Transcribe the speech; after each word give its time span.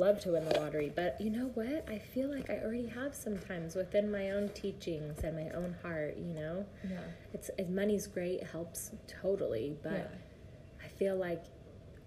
love 0.00 0.18
to 0.22 0.32
win 0.32 0.44
the 0.48 0.58
lottery, 0.58 0.90
but 0.94 1.20
you 1.20 1.30
know 1.30 1.50
what? 1.54 1.84
I 1.88 1.98
feel 1.98 2.28
like 2.28 2.48
I 2.50 2.58
already 2.58 2.86
have 2.88 3.14
sometimes 3.14 3.74
within 3.74 4.10
my 4.10 4.30
own 4.30 4.48
teachings 4.50 5.22
and 5.22 5.36
my 5.36 5.50
own 5.54 5.76
heart. 5.82 6.16
You 6.16 6.34
know, 6.34 6.66
Yeah. 6.88 6.98
it's 7.32 7.50
it, 7.58 7.68
money's 7.70 8.06
great, 8.06 8.42
helps 8.42 8.90
totally, 9.06 9.76
but 9.82 9.92
Yeah. 9.92 10.84
I 10.84 10.88
feel 10.88 11.16
like 11.16 11.44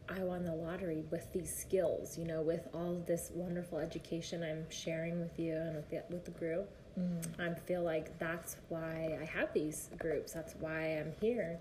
I 0.09 0.23
won 0.23 0.43
the 0.43 0.53
lottery 0.55 1.03
with 1.11 1.31
these 1.31 1.53
skills. 1.55 2.17
You 2.17 2.25
know, 2.25 2.41
with 2.41 2.67
all 2.73 2.95
this 3.07 3.31
wonderful 3.33 3.77
education 3.79 4.43
I'm 4.43 4.69
sharing 4.69 5.19
with 5.21 5.39
you 5.39 5.55
and 5.55 5.75
with 5.75 5.89
the 5.89 6.03
with 6.09 6.25
the 6.25 6.31
group. 6.31 6.69
Mm. 6.99 7.39
I 7.39 7.53
feel 7.59 7.81
like 7.83 8.17
that's 8.19 8.57
why 8.69 9.17
I 9.21 9.25
have 9.25 9.51
these 9.53 9.89
groups. 9.97 10.33
That's 10.33 10.55
why 10.59 10.97
I'm 10.99 11.13
here. 11.21 11.59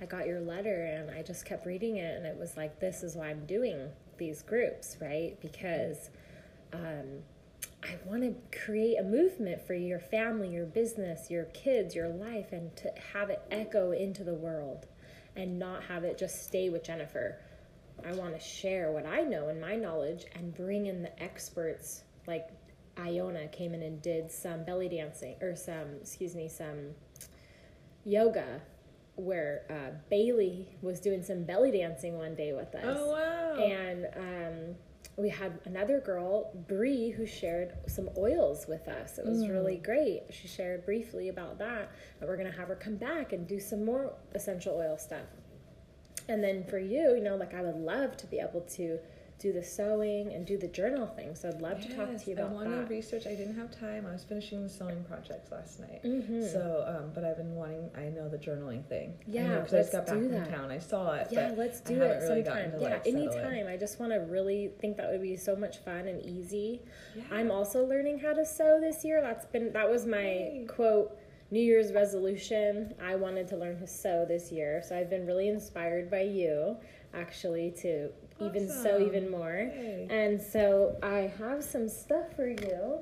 I 0.00 0.06
got 0.06 0.26
your 0.26 0.40
letter 0.40 0.84
and 0.86 1.08
I 1.10 1.22
just 1.22 1.44
kept 1.44 1.66
reading 1.66 1.96
it, 1.98 2.16
and 2.16 2.26
it 2.26 2.36
was 2.36 2.56
like, 2.56 2.80
this 2.80 3.02
is 3.04 3.14
why 3.14 3.28
I'm 3.30 3.44
doing 3.46 3.88
these 4.18 4.42
groups, 4.42 4.96
right? 5.00 5.36
Because 5.40 6.10
um, 6.72 7.22
I 7.82 7.96
want 8.04 8.22
to 8.22 8.58
create 8.64 8.98
a 8.98 9.02
movement 9.02 9.66
for 9.66 9.74
your 9.74 9.98
family, 9.98 10.48
your 10.48 10.66
business, 10.66 11.30
your 11.30 11.44
kids, 11.46 11.94
your 11.94 12.08
life, 12.08 12.52
and 12.52 12.74
to 12.76 12.92
have 13.12 13.30
it 13.30 13.42
echo 13.50 13.92
into 13.92 14.24
the 14.24 14.34
world 14.34 14.86
and 15.36 15.58
not 15.58 15.82
have 15.84 16.04
it 16.04 16.18
just 16.18 16.44
stay 16.46 16.68
with 16.68 16.84
Jennifer. 16.84 17.38
I 18.06 18.12
want 18.12 18.34
to 18.34 18.40
share 18.40 18.92
what 18.92 19.06
I 19.06 19.22
know 19.22 19.48
and 19.48 19.60
my 19.60 19.76
knowledge 19.76 20.24
and 20.34 20.54
bring 20.54 20.86
in 20.86 21.02
the 21.02 21.22
experts 21.22 22.02
like 22.26 22.48
Iona 22.98 23.48
came 23.48 23.74
in 23.74 23.82
and 23.82 24.00
did 24.02 24.30
some 24.30 24.64
belly 24.64 24.88
dancing 24.88 25.36
or 25.40 25.56
some, 25.56 25.96
excuse 26.00 26.34
me, 26.34 26.48
some 26.48 26.90
yoga 28.04 28.60
where 29.16 29.64
uh, 29.70 29.96
Bailey 30.10 30.68
was 30.80 31.00
doing 31.00 31.22
some 31.22 31.44
belly 31.44 31.70
dancing 31.70 32.16
one 32.16 32.34
day 32.34 32.52
with 32.52 32.74
us. 32.74 32.96
Oh 32.98 33.10
wow. 33.10 33.62
And 33.62 34.06
um, 34.16 34.74
we 35.16 35.28
had 35.28 35.58
another 35.66 36.00
girl, 36.00 36.50
Bree, 36.68 37.10
who 37.10 37.26
shared 37.26 37.74
some 37.86 38.08
oils 38.16 38.66
with 38.66 38.88
us. 38.88 39.18
It 39.18 39.26
was 39.26 39.46
really 39.46 39.76
great. 39.76 40.22
She 40.30 40.48
shared 40.48 40.86
briefly 40.86 41.28
about 41.28 41.58
that. 41.58 41.92
And 42.20 42.28
we're 42.28 42.36
to 42.50 42.56
have 42.56 42.68
her 42.68 42.74
come 42.74 42.96
back 42.96 43.32
and 43.32 43.46
do 43.46 43.60
some 43.60 43.84
more 43.84 44.14
essential 44.34 44.74
oil 44.74 44.96
stuff. 44.96 45.26
And 46.28 46.42
then 46.42 46.64
for 46.64 46.78
you, 46.78 47.14
you 47.14 47.22
know, 47.22 47.36
like 47.36 47.52
I 47.52 47.60
would 47.62 47.76
love 47.76 48.16
to 48.18 48.26
be 48.26 48.38
able 48.38 48.62
to 48.76 48.98
do 49.42 49.52
the 49.52 49.62
sewing 49.62 50.32
and 50.32 50.46
do 50.46 50.56
the 50.56 50.68
journal 50.68 51.06
thing. 51.08 51.34
So 51.34 51.48
I'd 51.48 51.60
love 51.60 51.80
to 51.82 51.88
talk 51.96 52.16
to 52.16 52.30
you 52.30 52.36
I 52.36 52.40
about 52.40 52.52
want 52.52 52.70
that. 52.70 52.88
to 52.88 52.94
research. 52.94 53.26
I 53.26 53.34
didn't 53.34 53.56
have 53.56 53.76
time. 53.76 54.06
I 54.06 54.12
was 54.12 54.22
finishing 54.22 54.62
the 54.62 54.68
sewing 54.68 55.02
projects 55.02 55.50
last 55.50 55.80
night. 55.80 56.00
Mhm. 56.04 56.44
So, 56.50 56.84
um, 56.86 57.10
but 57.12 57.24
I've 57.24 57.36
been 57.36 57.56
wanting. 57.56 57.90
I 57.96 58.08
know 58.08 58.28
the 58.28 58.38
journaling 58.38 58.84
thing. 58.86 59.18
Yeah, 59.26 59.58
because 59.60 59.74
I 59.74 59.78
just 59.78 59.92
let's 59.92 59.92
got 59.92 60.06
back 60.06 60.14
do 60.22 60.28
from 60.28 60.38
that. 60.38 60.48
town. 60.50 60.70
I 60.70 60.78
saw 60.78 61.14
it. 61.14 61.26
Yeah, 61.32 61.52
let's 61.56 61.80
do 61.80 62.00
it 62.00 62.22
really 62.22 62.44
sometime. 62.44 62.72
Yeah, 62.78 62.88
like, 62.90 63.06
anytime. 63.06 63.66
I 63.66 63.76
just 63.76 63.98
want 63.98 64.12
to 64.12 64.18
really 64.20 64.70
think 64.78 64.96
that 64.98 65.10
would 65.10 65.22
be 65.22 65.36
so 65.36 65.56
much 65.56 65.78
fun 65.78 66.06
and 66.06 66.22
easy. 66.24 66.80
Yeah. 67.16 67.24
I'm 67.32 67.50
also 67.50 67.84
learning 67.84 68.20
how 68.20 68.34
to 68.34 68.44
sew 68.44 68.78
this 68.80 69.04
year. 69.04 69.20
That's 69.20 69.46
been 69.46 69.72
that 69.72 69.90
was 69.90 70.06
my 70.06 70.22
Yay. 70.22 70.64
quote 70.68 71.18
New 71.50 71.60
Year's 71.60 71.92
resolution. 71.92 72.94
I 73.02 73.16
wanted 73.16 73.48
to 73.48 73.56
learn 73.56 73.78
to 73.80 73.86
sew 73.88 74.24
this 74.24 74.52
year, 74.52 74.82
so 74.86 74.96
I've 74.96 75.10
been 75.10 75.26
really 75.26 75.48
inspired 75.48 76.10
by 76.10 76.22
you, 76.22 76.76
actually, 77.12 77.72
to 77.82 78.10
even 78.46 78.68
Awesome. 78.70 79.02
even 79.02 79.30
more. 79.30 79.70
Yay. 79.74 80.06
And 80.10 80.40
so 80.40 80.96
I 81.02 81.32
have 81.38 81.62
some 81.64 81.88
stuff 81.88 82.34
for 82.36 82.46
you. 82.48 82.98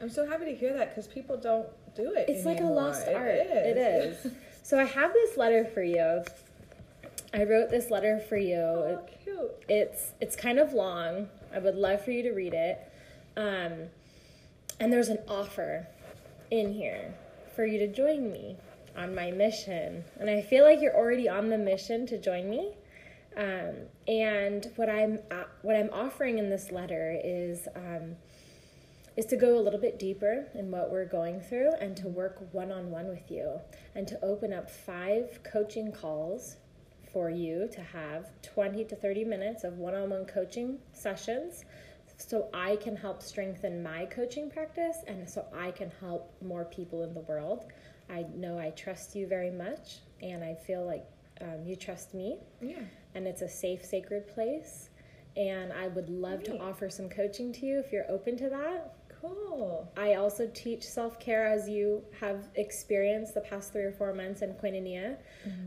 I'm 0.00 0.10
so 0.10 0.26
happy 0.26 0.44
to 0.46 0.54
hear 0.54 0.74
that 0.74 0.90
because 0.90 1.06
people 1.06 1.36
don't 1.36 1.66
do 1.94 2.12
it. 2.14 2.28
It's 2.28 2.44
like 2.44 2.60
a 2.60 2.64
lost 2.64 3.06
It 3.08 3.14
art. 3.16 3.28
It 3.30 3.76
is. 3.78 4.26
so 4.62 4.78
I 4.78 4.84
have 4.84 5.12
this 5.12 5.36
letter 5.36 5.64
for 5.64 5.82
you. 5.82 6.22
I 7.34 7.44
wrote 7.44 7.70
this 7.70 7.90
letter 7.90 8.18
for 8.28 8.36
you. 8.36 8.56
oh, 8.56 9.06
cute. 9.24 9.50
It's 9.68 10.12
it's 10.20 10.36
kind 10.36 10.58
of 10.58 10.72
long. 10.72 11.28
I 11.54 11.58
would 11.58 11.76
love 11.76 12.04
for 12.04 12.10
you 12.10 12.22
to 12.24 12.32
read 12.32 12.54
it. 12.54 12.78
Um, 13.36 13.88
and 14.80 14.92
there's 14.92 15.08
an 15.08 15.18
offer 15.28 15.86
in 16.50 16.72
here 16.72 17.14
for 17.54 17.64
you 17.64 17.78
to 17.78 17.88
join 17.88 18.30
me 18.30 18.56
on 18.96 19.14
my 19.14 19.30
mission. 19.30 20.04
And 20.20 20.28
I 20.30 20.42
feel 20.42 20.64
like 20.64 20.80
you're 20.80 20.96
already 20.96 21.28
on 21.28 21.48
the 21.48 21.58
mission 21.58 22.06
to 22.08 22.18
join 22.18 22.48
me. 22.48 22.72
Um, 23.36 23.74
and 24.08 24.70
what 24.76 24.88
I'm 24.88 25.18
uh, 25.30 25.44
what 25.62 25.76
I'm 25.76 25.90
offering 25.92 26.38
in 26.38 26.48
this 26.48 26.70
letter 26.72 27.18
is 27.22 27.68
um, 27.76 28.16
is 29.16 29.26
to 29.26 29.36
go 29.36 29.58
a 29.58 29.60
little 29.60 29.80
bit 29.80 29.98
deeper 29.98 30.46
in 30.54 30.70
what 30.70 30.90
we're 30.90 31.06
going 31.06 31.40
through 31.40 31.72
and 31.80 31.96
to 31.96 32.08
work 32.08 32.38
one 32.52 32.70
on 32.70 32.90
one 32.90 33.08
with 33.08 33.30
you 33.30 33.60
and 33.94 34.06
to 34.08 34.24
open 34.24 34.52
up 34.52 34.70
five 34.70 35.40
coaching 35.42 35.92
calls 35.92 36.56
for 37.12 37.30
you 37.30 37.68
to 37.72 37.80
have 37.80 38.28
20 38.42 38.84
to 38.84 38.96
30 38.96 39.24
minutes 39.24 39.64
of 39.64 39.78
one 39.78 39.94
on 39.94 40.10
one 40.10 40.26
coaching 40.26 40.78
sessions 40.92 41.64
so 42.18 42.48
I 42.52 42.76
can 42.76 42.96
help 42.96 43.22
strengthen 43.22 43.82
my 43.82 44.06
coaching 44.06 44.50
practice 44.50 44.98
and 45.06 45.28
so 45.28 45.46
I 45.54 45.70
can 45.70 45.90
help 46.00 46.34
more 46.42 46.64
people 46.64 47.02
in 47.04 47.14
the 47.14 47.20
world. 47.20 47.66
I 48.10 48.24
know 48.34 48.58
I 48.58 48.70
trust 48.70 49.14
you 49.14 49.26
very 49.26 49.50
much 49.50 49.98
and 50.22 50.42
I 50.42 50.54
feel 50.54 50.84
like 50.84 51.06
um, 51.40 51.64
you 51.64 51.76
trust 51.76 52.14
me 52.14 52.38
Yeah. 52.60 52.80
and 53.14 53.26
it's 53.26 53.42
a 53.42 53.48
safe, 53.48 53.84
sacred 53.84 54.28
place. 54.28 54.90
And 55.36 55.70
I 55.72 55.88
would 55.88 56.08
love 56.08 56.42
to 56.44 56.58
offer 56.58 56.88
some 56.88 57.10
coaching 57.10 57.52
to 57.54 57.66
you 57.66 57.78
if 57.78 57.92
you're 57.92 58.10
open 58.10 58.38
to 58.38 58.48
that. 58.48 58.94
Cool. 59.20 59.90
I 59.96 60.14
also 60.14 60.50
teach 60.54 60.82
self 60.82 61.18
care 61.20 61.46
as 61.46 61.68
you 61.68 62.02
have 62.20 62.48
experienced 62.54 63.34
the 63.34 63.40
past 63.42 63.72
three 63.72 63.82
or 63.82 63.92
four 63.92 64.12
months 64.14 64.40
in 64.42 64.54
Koinonia. 64.54 65.16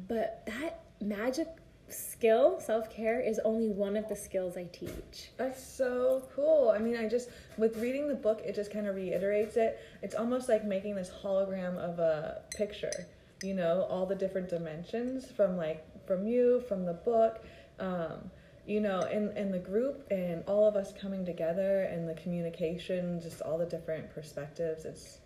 But 0.07 0.43
that 0.47 0.81
magic 1.01 1.47
skill, 1.89 2.59
self 2.59 2.89
care, 2.91 3.19
is 3.19 3.39
only 3.45 3.69
one 3.69 3.95
of 3.95 4.07
the 4.09 4.15
skills 4.15 4.57
I 4.57 4.65
teach. 4.71 5.31
That's 5.37 5.63
so 5.63 6.27
cool. 6.35 6.69
I 6.69 6.79
mean, 6.79 6.95
I 6.97 7.07
just 7.07 7.29
with 7.57 7.77
reading 7.77 8.07
the 8.07 8.15
book, 8.15 8.41
it 8.45 8.55
just 8.55 8.71
kind 8.71 8.87
of 8.87 8.95
reiterates 8.95 9.55
it. 9.57 9.79
It's 10.01 10.15
almost 10.15 10.49
like 10.49 10.63
making 10.65 10.95
this 10.95 11.11
hologram 11.23 11.77
of 11.77 11.99
a 11.99 12.41
picture. 12.55 13.05
You 13.43 13.53
know, 13.53 13.87
all 13.89 14.05
the 14.05 14.15
different 14.15 14.49
dimensions 14.49 15.31
from 15.31 15.57
like 15.57 15.85
from 16.05 16.27
you, 16.27 16.61
from 16.67 16.85
the 16.85 16.93
book, 16.93 17.43
um, 17.79 18.29
you 18.65 18.81
know, 18.81 19.01
in 19.01 19.29
and 19.29 19.53
the 19.53 19.59
group 19.59 20.05
and 20.11 20.43
all 20.47 20.67
of 20.67 20.75
us 20.75 20.93
coming 20.99 21.25
together 21.25 21.83
and 21.83 22.07
the 22.07 22.15
communication, 22.15 23.21
just 23.21 23.41
all 23.41 23.57
the 23.57 23.65
different 23.65 24.13
perspectives. 24.13 24.85
It's 24.85 25.19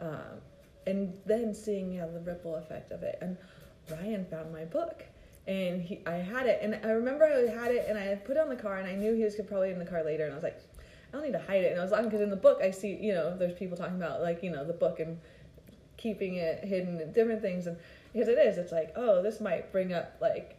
um, 0.00 0.40
and 0.86 1.18
then 1.26 1.54
seeing 1.54 1.92
yeah 1.92 2.06
the 2.06 2.20
ripple 2.20 2.56
effect 2.56 2.90
of 2.90 3.02
it. 3.02 3.18
And 3.20 3.36
Ryan 3.90 4.24
found 4.24 4.52
my 4.52 4.64
book 4.64 5.04
and 5.48 5.80
he, 5.80 6.00
I 6.06 6.16
had 6.16 6.46
it, 6.46 6.60
and 6.62 6.78
I 6.84 6.90
remember 6.90 7.24
I 7.24 7.50
had 7.50 7.72
it, 7.74 7.86
and 7.88 7.98
I 7.98 8.14
put 8.16 8.36
it 8.36 8.40
on 8.40 8.50
the 8.50 8.56
car, 8.56 8.76
and 8.76 8.86
I 8.86 8.94
knew 8.94 9.14
he 9.14 9.24
was 9.24 9.34
probably 9.48 9.70
in 9.70 9.78
the 9.78 9.86
car 9.86 10.04
later, 10.04 10.24
and 10.24 10.32
I 10.32 10.34
was 10.34 10.44
like, 10.44 10.60
I 11.08 11.16
don't 11.16 11.24
need 11.24 11.32
to 11.32 11.38
hide 11.38 11.64
it, 11.64 11.72
and 11.72 11.80
I 11.80 11.82
was 11.82 11.90
laughing 11.90 12.10
because 12.10 12.20
in 12.20 12.28
the 12.28 12.36
book 12.36 12.60
I 12.62 12.70
see, 12.70 12.98
you 13.00 13.14
know, 13.14 13.34
there's 13.36 13.54
people 13.54 13.74
talking 13.74 13.96
about 13.96 14.20
like, 14.20 14.42
you 14.42 14.50
know, 14.50 14.62
the 14.62 14.74
book 14.74 15.00
and 15.00 15.18
keeping 15.98 16.36
it 16.36 16.64
hidden 16.64 16.98
and 17.00 17.12
different 17.12 17.42
things, 17.42 17.66
and 17.66 17.76
because 18.14 18.28
it 18.28 18.38
is, 18.38 18.56
it's 18.56 18.72
like, 18.72 18.94
oh, 18.96 19.22
this 19.22 19.38
might 19.40 19.70
bring 19.72 19.92
up 19.92 20.16
like, 20.22 20.56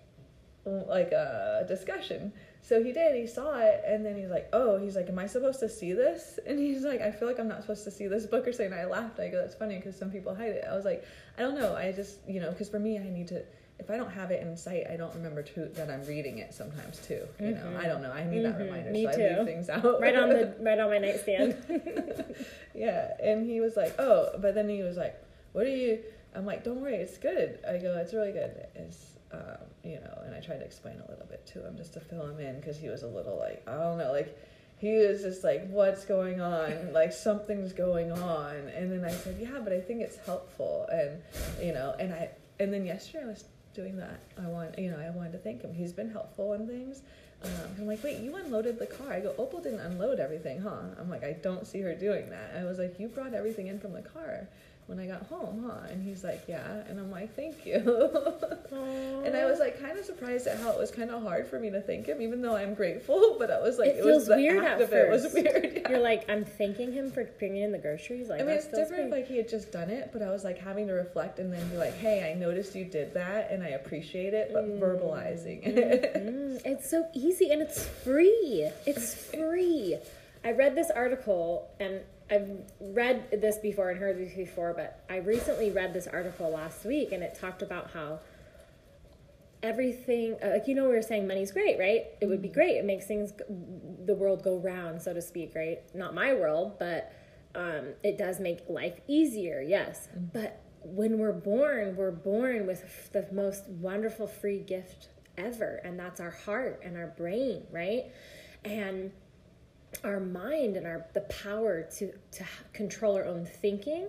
like 0.65 1.11
a 1.11 1.65
discussion. 1.67 2.31
So 2.61 2.83
he 2.83 2.91
did. 2.91 3.15
He 3.15 3.25
saw 3.25 3.57
it, 3.57 3.81
and 3.87 4.05
then 4.05 4.15
he's 4.17 4.29
like, 4.29 4.49
"Oh, 4.53 4.77
he's 4.77 4.95
like, 4.95 5.07
am 5.07 5.17
I 5.17 5.25
supposed 5.27 5.61
to 5.61 5.69
see 5.69 5.93
this?" 5.93 6.37
And 6.45 6.59
he's 6.59 6.83
like, 6.83 7.01
"I 7.01 7.09
feel 7.09 7.27
like 7.27 7.39
I'm 7.39 7.47
not 7.47 7.61
supposed 7.61 7.85
to 7.85 7.91
see 7.91 8.05
this 8.07 8.25
book 8.25 8.45
or 8.45 8.51
something." 8.51 8.73
And 8.73 8.81
I 8.81 8.85
laughed. 8.85 9.19
I 9.19 9.29
go, 9.29 9.37
"That's 9.41 9.55
funny 9.55 9.77
because 9.77 9.95
some 9.95 10.11
people 10.11 10.35
hide 10.35 10.51
it." 10.51 10.65
I 10.69 10.75
was 10.75 10.83
like, 10.85 11.05
"I 11.37 11.41
don't 11.41 11.55
know. 11.57 11.73
I 11.75 11.91
just, 11.93 12.19
you 12.27 12.39
know, 12.41 12.51
because 12.51 12.69
for 12.69 12.77
me, 12.77 12.99
I 12.99 13.09
need 13.09 13.29
to. 13.29 13.41
If 13.79 13.89
I 13.89 13.95
don't 13.95 14.11
have 14.11 14.29
it 14.29 14.41
in 14.43 14.57
sight, 14.57 14.83
I 14.91 14.97
don't 14.97 15.15
remember 15.15 15.41
to, 15.41 15.65
that 15.75 15.89
I'm 15.89 16.03
reading 16.05 16.39
it 16.39 16.53
sometimes 16.53 16.99
too. 16.99 17.25
You 17.39 17.53
know, 17.53 17.77
I 17.79 17.87
don't 17.87 18.01
know. 18.01 18.11
I 18.11 18.25
need 18.25 18.43
that 18.43 18.57
Mhm. 18.57 18.65
reminder, 18.65 18.91
Me 18.91 19.03
so 19.05 19.09
I 19.09 19.15
too. 19.15 19.23
leave 19.37 19.45
things 19.45 19.69
out 19.69 20.01
Right 20.01 20.15
on 20.17 20.27
the 20.29 20.53
right 20.59 20.77
on 20.77 20.89
my 20.89 20.97
nightstand. 20.97 21.55
yeah, 22.75 23.13
and 23.23 23.45
he 23.49 23.61
was 23.61 23.75
like, 23.77 23.95
"Oh," 23.99 24.29
but 24.39 24.53
then 24.53 24.67
he 24.69 24.83
was 24.83 24.97
like, 24.97 25.15
"What 25.53 25.65
are 25.65 25.75
you?" 25.75 25.99
I'm 26.35 26.45
like, 26.45 26.63
"Don't 26.63 26.81
worry, 26.81 26.95
it's 26.95 27.17
good." 27.17 27.59
I 27.67 27.77
go, 27.77 27.97
"It's 27.97 28.13
really 28.13 28.31
good." 28.31 28.67
It's, 28.75 29.17
um, 29.31 29.57
you 29.83 29.95
know, 29.95 30.21
and 30.25 30.35
I 30.35 30.39
tried 30.39 30.59
to 30.59 30.65
explain 30.65 30.95
a 31.05 31.09
little 31.09 31.25
bit 31.27 31.45
to 31.47 31.65
him 31.65 31.77
just 31.77 31.93
to 31.93 31.99
fill 31.99 32.25
him 32.25 32.39
in 32.39 32.59
because 32.59 32.77
he 32.77 32.89
was 32.89 33.03
a 33.03 33.07
little 33.07 33.37
like, 33.37 33.63
I 33.67 33.73
don't 33.73 33.97
know, 33.97 34.11
like 34.11 34.37
he 34.77 34.95
was 34.97 35.21
just 35.21 35.43
like, 35.43 35.69
"What's 35.69 36.05
going 36.05 36.41
on?" 36.41 36.93
like 36.93 37.13
something's 37.13 37.73
going 37.73 38.11
on, 38.11 38.55
and 38.75 38.91
then 38.91 39.03
I 39.03 39.11
said, 39.11 39.37
"Yeah, 39.39 39.59
but 39.63 39.73
I 39.73 39.81
think 39.81 40.01
it's 40.01 40.17
helpful," 40.25 40.87
and 40.91 41.21
you 41.61 41.73
know, 41.73 41.95
and 41.99 42.13
I, 42.13 42.29
and 42.59 42.73
then 42.73 42.85
yesterday 42.85 43.23
I 43.25 43.27
was 43.27 43.45
doing 43.73 43.97
that. 43.97 44.19
I 44.37 44.47
want, 44.47 44.77
you 44.77 44.91
know, 44.91 44.97
I 44.97 45.09
wanted 45.11 45.33
to 45.33 45.37
thank 45.37 45.61
him. 45.61 45.73
He's 45.73 45.93
been 45.93 46.09
helpful 46.09 46.53
in 46.53 46.67
things. 46.67 47.01
Um, 47.43 47.51
I'm 47.77 47.87
like, 47.87 48.03
wait, 48.03 48.19
you 48.19 48.35
unloaded 48.35 48.79
the 48.79 48.85
car. 48.85 49.13
I 49.13 49.19
go, 49.21 49.33
Opal 49.37 49.61
didn't 49.61 49.79
unload 49.79 50.19
everything, 50.19 50.59
huh? 50.59 50.81
I'm 50.99 51.09
like, 51.09 51.23
I 51.23 51.33
don't 51.33 51.65
see 51.65 51.79
her 51.81 51.95
doing 51.95 52.29
that. 52.29 52.55
I 52.57 52.65
was 52.65 52.79
like, 52.79 52.99
you 52.99 53.07
brought 53.07 53.33
everything 53.33 53.67
in 53.67 53.79
from 53.79 53.93
the 53.93 54.01
car. 54.01 54.49
When 54.89 54.99
I 54.99 55.05
got 55.05 55.27
home, 55.27 55.63
huh? 55.69 55.87
And 55.91 56.01
he's 56.03 56.23
like, 56.23 56.41
yeah. 56.47 56.81
And 56.89 56.99
I'm 56.99 57.11
like, 57.11 57.35
thank 57.35 57.63
you. 57.63 57.75
and 59.23 59.37
I 59.37 59.45
was 59.45 59.59
like 59.59 59.79
kind 59.79 59.99
of 59.99 60.03
surprised 60.03 60.47
at 60.47 60.57
how 60.59 60.71
it 60.71 60.79
was 60.79 60.89
kind 60.89 61.11
of 61.11 61.21
hard 61.21 61.45
for 61.47 61.59
me 61.59 61.69
to 61.69 61.79
thank 61.79 62.07
him, 62.07 62.23
even 62.23 62.41
though 62.41 62.55
I'm 62.55 62.73
grateful. 62.73 63.35
But 63.39 63.51
I 63.51 63.61
was 63.61 63.77
like, 63.77 63.89
It 63.89 63.97
it, 63.97 64.03
feels 64.03 64.27
was 64.27 64.37
weird 64.37 64.63
act 64.65 64.81
at 64.81 64.87
of 64.87 64.93
it 64.93 65.09
was 65.09 65.23
first. 65.23 65.35
weird. 65.35 65.73
Yeah. 65.79 65.89
You're 65.91 65.99
like, 65.99 66.27
I'm 66.29 66.43
thanking 66.43 66.91
him 66.91 67.11
for 67.11 67.23
bringing 67.37 67.61
in 67.61 67.71
the 67.71 67.77
groceries. 67.77 68.27
Like, 68.29 68.41
I 68.41 68.43
mean, 68.43 68.55
it's 68.55 68.65
different 68.67 69.11
great. 69.11 69.21
like 69.21 69.27
he 69.27 69.37
had 69.37 69.47
just 69.47 69.71
done 69.71 69.89
it, 69.91 70.09
but 70.11 70.21
I 70.23 70.31
was 70.31 70.43
like 70.43 70.57
having 70.57 70.87
to 70.87 70.93
reflect 70.93 71.37
and 71.37 71.53
then 71.53 71.69
be 71.69 71.77
like, 71.77 71.95
hey, 71.95 72.29
I 72.29 72.37
noticed 72.37 72.75
you 72.75 72.83
did 72.85 73.13
that 73.13 73.51
and 73.51 73.63
I 73.63 73.69
appreciate 73.69 74.33
it, 74.33 74.49
but 74.53 74.65
verbalizing 74.79 75.65
it. 75.65 76.13
Mm, 76.15 76.61
it's 76.65 76.89
so 76.89 77.07
easy 77.13 77.51
and 77.51 77.61
it's 77.61 77.85
free. 77.85 78.67
It's 78.87 79.13
free. 79.13 79.97
I 80.43 80.51
read 80.51 80.73
this 80.75 80.89
article 80.89 81.69
and 81.79 82.01
I've 82.31 82.49
read 82.79 83.41
this 83.41 83.57
before 83.57 83.89
and 83.89 83.99
heard 83.99 84.17
this 84.17 84.33
before, 84.35 84.73
but 84.73 85.03
I 85.09 85.17
recently 85.17 85.71
read 85.71 85.93
this 85.93 86.07
article 86.07 86.49
last 86.51 86.85
week 86.85 87.11
and 87.11 87.23
it 87.23 87.35
talked 87.39 87.61
about 87.61 87.91
how 87.91 88.19
everything, 89.63 90.37
uh, 90.43 90.49
like, 90.49 90.67
you 90.67 90.75
know, 90.75 90.83
we 90.83 90.95
were 90.95 91.01
saying 91.01 91.27
money's 91.27 91.51
great, 91.51 91.79
right? 91.79 92.05
It 92.21 92.27
would 92.27 92.41
be 92.41 92.49
great. 92.49 92.77
It 92.77 92.85
makes 92.85 93.05
things, 93.05 93.33
the 94.05 94.13
world 94.13 94.43
go 94.43 94.57
round, 94.57 95.01
so 95.01 95.13
to 95.13 95.21
speak, 95.21 95.53
right? 95.55 95.79
Not 95.93 96.13
my 96.13 96.33
world, 96.33 96.77
but 96.79 97.11
um, 97.55 97.93
it 98.03 98.17
does 98.17 98.39
make 98.39 98.59
life 98.69 98.99
easier, 99.07 99.61
yes. 99.61 100.07
But 100.33 100.61
when 100.83 101.17
we're 101.17 101.33
born, 101.33 101.95
we're 101.95 102.11
born 102.11 102.67
with 102.67 103.11
the 103.11 103.27
most 103.31 103.67
wonderful 103.67 104.27
free 104.27 104.59
gift 104.59 105.09
ever, 105.37 105.81
and 105.83 105.99
that's 105.99 106.19
our 106.19 106.31
heart 106.31 106.81
and 106.83 106.95
our 106.95 107.07
brain, 107.07 107.63
right? 107.71 108.05
And 108.63 109.11
our 110.03 110.19
mind 110.19 110.77
and 110.77 110.85
our 110.85 111.05
the 111.13 111.21
power 111.21 111.81
to 111.97 112.11
to 112.31 112.43
control 112.73 113.15
our 113.15 113.25
own 113.25 113.45
thinking 113.45 114.07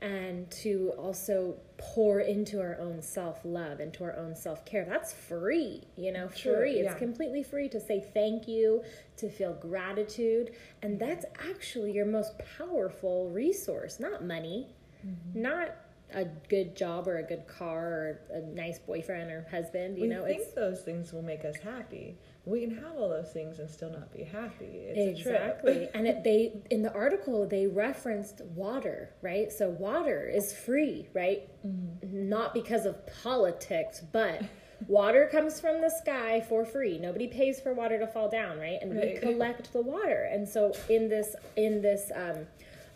and 0.00 0.50
to 0.50 0.92
also 0.96 1.54
pour 1.76 2.20
into 2.20 2.58
our 2.60 2.78
own 2.80 3.02
self-love 3.02 3.80
into 3.80 4.02
our 4.02 4.16
own 4.16 4.34
self-care 4.34 4.84
that's 4.88 5.12
free 5.12 5.82
you 5.96 6.10
know 6.10 6.28
True, 6.28 6.56
free 6.56 6.72
it's 6.72 6.92
yeah. 6.92 6.94
completely 6.94 7.42
free 7.42 7.68
to 7.68 7.78
say 7.80 8.00
thank 8.14 8.48
you 8.48 8.82
to 9.18 9.28
feel 9.28 9.52
gratitude 9.54 10.52
and 10.82 10.98
that's 10.98 11.24
actually 11.50 11.92
your 11.92 12.06
most 12.06 12.32
powerful 12.58 13.30
resource 13.30 14.00
not 14.00 14.24
money 14.24 14.66
Mm-hmm. 15.06 15.40
not 15.42 15.74
a 16.12 16.26
good 16.48 16.76
job 16.76 17.08
or 17.08 17.18
a 17.18 17.22
good 17.22 17.46
car 17.46 17.86
or 17.86 18.20
a 18.32 18.40
nice 18.54 18.78
boyfriend 18.78 19.30
or 19.30 19.46
husband 19.50 19.96
you 19.96 20.02
we 20.02 20.08
know 20.08 20.26
think 20.26 20.42
those 20.54 20.82
things 20.82 21.12
will 21.12 21.22
make 21.22 21.44
us 21.44 21.56
happy. 21.56 22.18
We 22.50 22.60
can 22.60 22.74
have 22.76 22.96
all 22.98 23.08
those 23.08 23.30
things 23.30 23.58
and 23.58 23.70
still 23.70 23.90
not 23.90 24.12
be 24.12 24.24
happy. 24.24 24.66
It's 24.66 25.20
exactly. 25.20 25.88
And 25.94 26.06
it, 26.06 26.24
they 26.24 26.52
in 26.70 26.82
the 26.82 26.92
article 26.92 27.46
they 27.46 27.66
referenced 27.66 28.42
water 28.54 29.10
right? 29.22 29.52
So 29.52 29.68
water 29.70 30.28
is 30.28 30.52
free 30.52 31.08
right? 31.14 31.48
Mm-hmm. 31.66 32.28
not 32.28 32.54
because 32.54 32.86
of 32.86 32.96
politics 33.22 34.02
but 34.12 34.42
water 34.88 35.28
comes 35.30 35.60
from 35.60 35.80
the 35.80 35.90
sky 36.02 36.40
for 36.48 36.64
free. 36.64 36.98
Nobody 36.98 37.26
pays 37.28 37.60
for 37.60 37.74
water 37.74 37.98
to 37.98 38.06
fall 38.06 38.28
down 38.28 38.58
right? 38.58 38.78
And 38.80 38.96
we 38.96 39.16
collect 39.18 39.72
the 39.72 39.82
water. 39.82 40.28
And 40.32 40.48
so 40.48 40.72
in 40.88 41.08
this 41.08 41.36
in 41.56 41.82
this 41.82 42.10
um, 42.14 42.46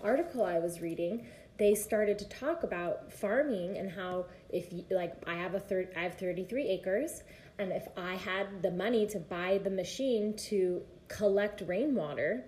article 0.02 0.44
i 0.44 0.58
was 0.58 0.82
reading 0.82 1.26
they 1.58 1.74
started 1.74 2.18
to 2.18 2.28
talk 2.28 2.62
about 2.62 3.12
farming 3.12 3.76
and 3.78 3.90
how 3.90 4.26
if 4.50 4.72
you, 4.72 4.84
like 4.90 5.14
I 5.26 5.34
have 5.34 5.54
a 5.54 5.60
third 5.60 5.88
I 5.96 6.00
have 6.00 6.14
33 6.14 6.68
acres 6.68 7.22
and 7.58 7.72
if 7.72 7.86
I 7.96 8.14
had 8.16 8.62
the 8.62 8.70
money 8.70 9.06
to 9.08 9.18
buy 9.18 9.60
the 9.62 9.70
machine 9.70 10.34
to 10.48 10.82
collect 11.08 11.62
rainwater 11.66 12.44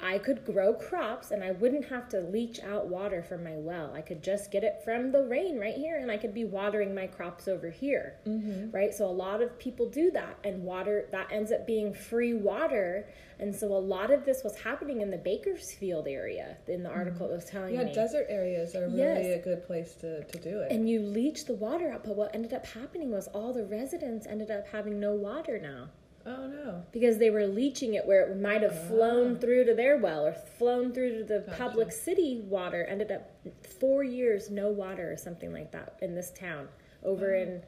I 0.00 0.18
could 0.18 0.44
grow 0.44 0.74
crops 0.74 1.32
and 1.32 1.42
I 1.42 1.50
wouldn't 1.50 1.86
have 1.86 2.08
to 2.10 2.20
leach 2.20 2.60
out 2.60 2.86
water 2.86 3.22
from 3.22 3.42
my 3.42 3.56
well. 3.56 3.92
I 3.94 4.00
could 4.00 4.22
just 4.22 4.52
get 4.52 4.62
it 4.62 4.80
from 4.84 5.10
the 5.10 5.24
rain 5.24 5.58
right 5.58 5.74
here 5.74 5.96
and 5.98 6.08
I 6.10 6.16
could 6.16 6.32
be 6.32 6.44
watering 6.44 6.94
my 6.94 7.08
crops 7.08 7.48
over 7.48 7.68
here. 7.68 8.16
Mm-hmm. 8.26 8.70
Right? 8.70 8.94
So 8.94 9.06
a 9.06 9.10
lot 9.10 9.42
of 9.42 9.58
people 9.58 9.88
do 9.90 10.10
that 10.12 10.38
and 10.44 10.62
water 10.62 11.08
that 11.10 11.32
ends 11.32 11.50
up 11.50 11.66
being 11.66 11.92
free 11.92 12.34
water. 12.34 13.08
And 13.40 13.54
so 13.54 13.66
a 13.68 13.78
lot 13.78 14.12
of 14.12 14.24
this 14.24 14.42
was 14.44 14.56
happening 14.58 15.00
in 15.00 15.10
the 15.10 15.18
Bakersfield 15.18 16.06
area 16.06 16.56
in 16.68 16.82
the 16.84 16.90
article 16.90 17.28
it 17.30 17.34
was 17.34 17.44
telling 17.46 17.74
Yeah, 17.74 17.84
me. 17.84 17.92
desert 17.92 18.26
areas 18.28 18.76
are 18.76 18.86
really 18.88 18.98
Yes. 19.30 19.40
a 19.40 19.42
good 19.42 19.66
place 19.66 19.94
to, 19.96 20.22
to 20.24 20.38
do 20.38 20.60
it. 20.60 20.70
and 20.70 20.88
you 20.88 21.00
leach 21.00 21.44
the 21.46 21.54
water 21.54 21.90
out, 21.90 22.04
but 22.04 22.14
what 22.16 22.34
ended 22.34 22.52
up 22.52 22.64
happening 22.66 23.10
was 23.10 23.26
all 23.28 23.52
the 23.52 23.64
residents 23.64 24.26
ended 24.28 24.50
up 24.50 24.66
having 24.68 25.00
no 25.00 25.14
water 25.14 25.58
now 25.58 25.88
oh 26.28 26.46
no. 26.46 26.82
because 26.92 27.18
they 27.18 27.30
were 27.30 27.46
leaching 27.46 27.94
it 27.94 28.06
where 28.06 28.30
it 28.30 28.40
might 28.40 28.62
have 28.62 28.86
flown 28.88 29.36
oh. 29.36 29.40
through 29.40 29.64
to 29.64 29.74
their 29.74 29.96
well 29.96 30.26
or 30.26 30.32
flown 30.32 30.92
through 30.92 31.18
to 31.18 31.24
the 31.24 31.40
Gotcha. 31.40 31.58
public 31.58 31.92
city 31.92 32.42
water. 32.44 32.84
Ended 32.84 33.10
up 33.10 33.30
four 33.80 34.04
years 34.04 34.50
no 34.50 34.70
water 34.70 35.10
or 35.12 35.16
something 35.16 35.52
like 35.52 35.72
that 35.72 35.98
in 36.02 36.14
this 36.14 36.30
town 36.32 36.68
over 37.02 37.28
mm. 37.28 37.42
in 37.42 37.62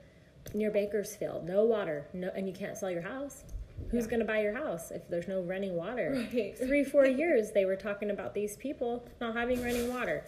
near 0.54 0.70
bakersfield. 0.70 1.46
No 1.46 1.64
water. 1.64 2.06
No 2.12 2.30
and 2.34 2.46
you 2.46 2.54
can't 2.54 2.76
sell 2.76 2.90
your 2.90 3.02
house. 3.02 3.44
Who's 3.90 4.06
going 4.06 4.20
to 4.20 4.26
buy 4.26 4.42
your 4.42 4.52
house 4.52 4.90
if 4.90 5.08
there's 5.08 5.26
no 5.26 5.40
running 5.40 5.74
water? 5.74 6.26
Right. 6.34 6.56
three 6.56 6.84
four 6.84 7.06
years 7.22 7.52
they 7.52 7.64
were 7.64 7.76
talking 7.76 8.10
about 8.10 8.34
these 8.34 8.56
people 8.56 9.06
not 9.20 9.34
having 9.34 9.62
running 9.62 9.92
water. 9.92 10.24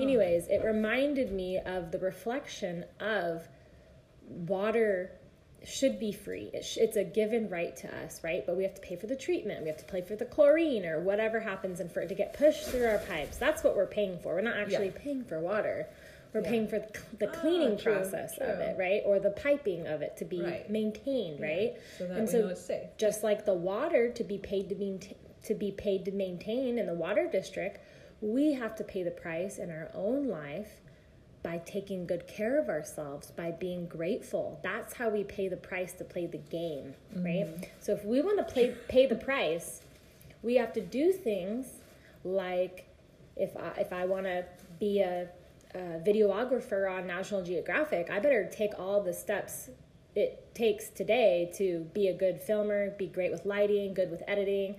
Anyways 0.00 0.48
it 0.48 0.62
reminded 0.64 1.32
me 1.32 1.58
of 1.58 1.90
the 1.90 1.98
reflection 1.98 2.84
of 3.00 3.48
water 4.28 5.12
should 5.64 5.98
be 5.98 6.12
free. 6.12 6.50
It 6.52 6.64
sh- 6.64 6.76
it's 6.78 6.96
a 6.96 7.04
given 7.04 7.48
right 7.48 7.74
to 7.78 7.88
us, 8.04 8.22
right? 8.22 8.44
But 8.46 8.56
we 8.56 8.62
have 8.62 8.74
to 8.74 8.80
pay 8.80 8.96
for 8.96 9.06
the 9.06 9.16
treatment. 9.16 9.62
We 9.62 9.68
have 9.68 9.78
to 9.78 9.84
pay 9.84 10.00
for 10.00 10.14
the 10.16 10.24
chlorine 10.24 10.84
or 10.86 11.00
whatever 11.00 11.40
happens, 11.40 11.80
and 11.80 11.90
for 11.90 12.00
it 12.00 12.08
to 12.08 12.14
get 12.14 12.34
pushed 12.34 12.64
through 12.66 12.86
our 12.86 12.98
pipes. 12.98 13.36
That's 13.36 13.64
what 13.64 13.74
we're 13.76 13.86
paying 13.86 14.18
for. 14.18 14.34
We're 14.34 14.42
not 14.42 14.56
actually 14.56 14.86
Yeah. 14.86 15.00
paying 15.02 15.24
for 15.24 15.40
water. 15.40 15.88
We're 16.32 16.42
Yeah. 16.42 16.50
paying 16.50 16.68
for 16.68 16.78
the, 16.78 16.88
the 17.18 17.28
Ah, 17.28 17.40
cleaning 17.40 17.78
true, 17.78 17.94
process 17.94 18.36
of 18.38 18.60
it, 18.60 18.76
right? 18.78 19.02
Or 19.06 19.18
the 19.18 19.30
piping 19.30 19.86
of 19.86 20.02
it 20.02 20.16
to 20.18 20.24
be 20.24 20.42
Right. 20.42 20.68
maintained, 20.68 21.40
Yeah, 21.40 21.46
right? 21.46 21.76
So 21.98 22.06
that 22.06 22.12
And 22.18 22.26
we 22.26 22.32
so 22.32 22.40
know 22.42 22.48
it's 22.48 22.60
safe. 22.60 22.88
just 22.96 23.22
like 23.24 23.44
the 23.44 23.54
water 23.54 24.10
to 24.10 24.24
be 24.24 24.38
paid 24.38 24.68
to 24.68 24.74
maintain 24.74 25.16
to 25.44 25.54
be 25.54 25.70
paid 25.70 26.04
to 26.04 26.10
maintain 26.10 26.76
in 26.76 26.86
the 26.86 26.94
water 26.94 27.28
district, 27.28 27.78
we 28.20 28.52
have 28.54 28.74
to 28.74 28.82
pay 28.82 29.04
the 29.04 29.12
price 29.12 29.58
in 29.58 29.70
our 29.70 29.88
own 29.94 30.26
life 30.26 30.80
by 31.46 31.58
taking 31.58 32.08
good 32.08 32.26
care 32.26 32.58
of 32.58 32.68
ourselves, 32.68 33.30
by 33.30 33.52
being 33.52 33.86
grateful. 33.86 34.58
That's 34.64 34.94
how 34.94 35.08
we 35.08 35.22
pay 35.22 35.46
the 35.46 35.56
price 35.56 35.92
to 35.92 36.04
play 36.04 36.26
the 36.26 36.38
game, 36.38 36.94
right? 37.14 37.46
Mm-hmm. 37.46 37.62
So 37.78 37.92
if 37.92 38.04
we 38.04 38.20
want 38.20 38.38
to 38.38 38.52
play 38.52 38.74
pay 38.88 39.06
the 39.06 39.14
price, 39.14 39.80
we 40.42 40.56
have 40.56 40.72
to 40.72 40.80
do 40.80 41.12
things 41.12 41.66
like 42.24 42.88
if 43.36 43.56
I, 43.56 43.80
if 43.80 43.92
I 43.92 44.06
want 44.06 44.24
to 44.24 44.44
be 44.80 44.98
a, 45.02 45.28
a 45.72 45.78
videographer 45.78 46.90
on 46.90 47.06
National 47.06 47.44
Geographic, 47.44 48.10
I 48.10 48.18
better 48.18 48.50
take 48.52 48.76
all 48.76 49.00
the 49.04 49.12
steps 49.12 49.70
it 50.16 50.52
takes 50.52 50.88
today 50.88 51.52
to 51.58 51.86
be 51.94 52.08
a 52.08 52.14
good 52.14 52.40
filmer, 52.40 52.90
be 52.98 53.06
great 53.06 53.30
with 53.30 53.46
lighting, 53.46 53.94
good 53.94 54.10
with 54.10 54.24
editing, 54.26 54.74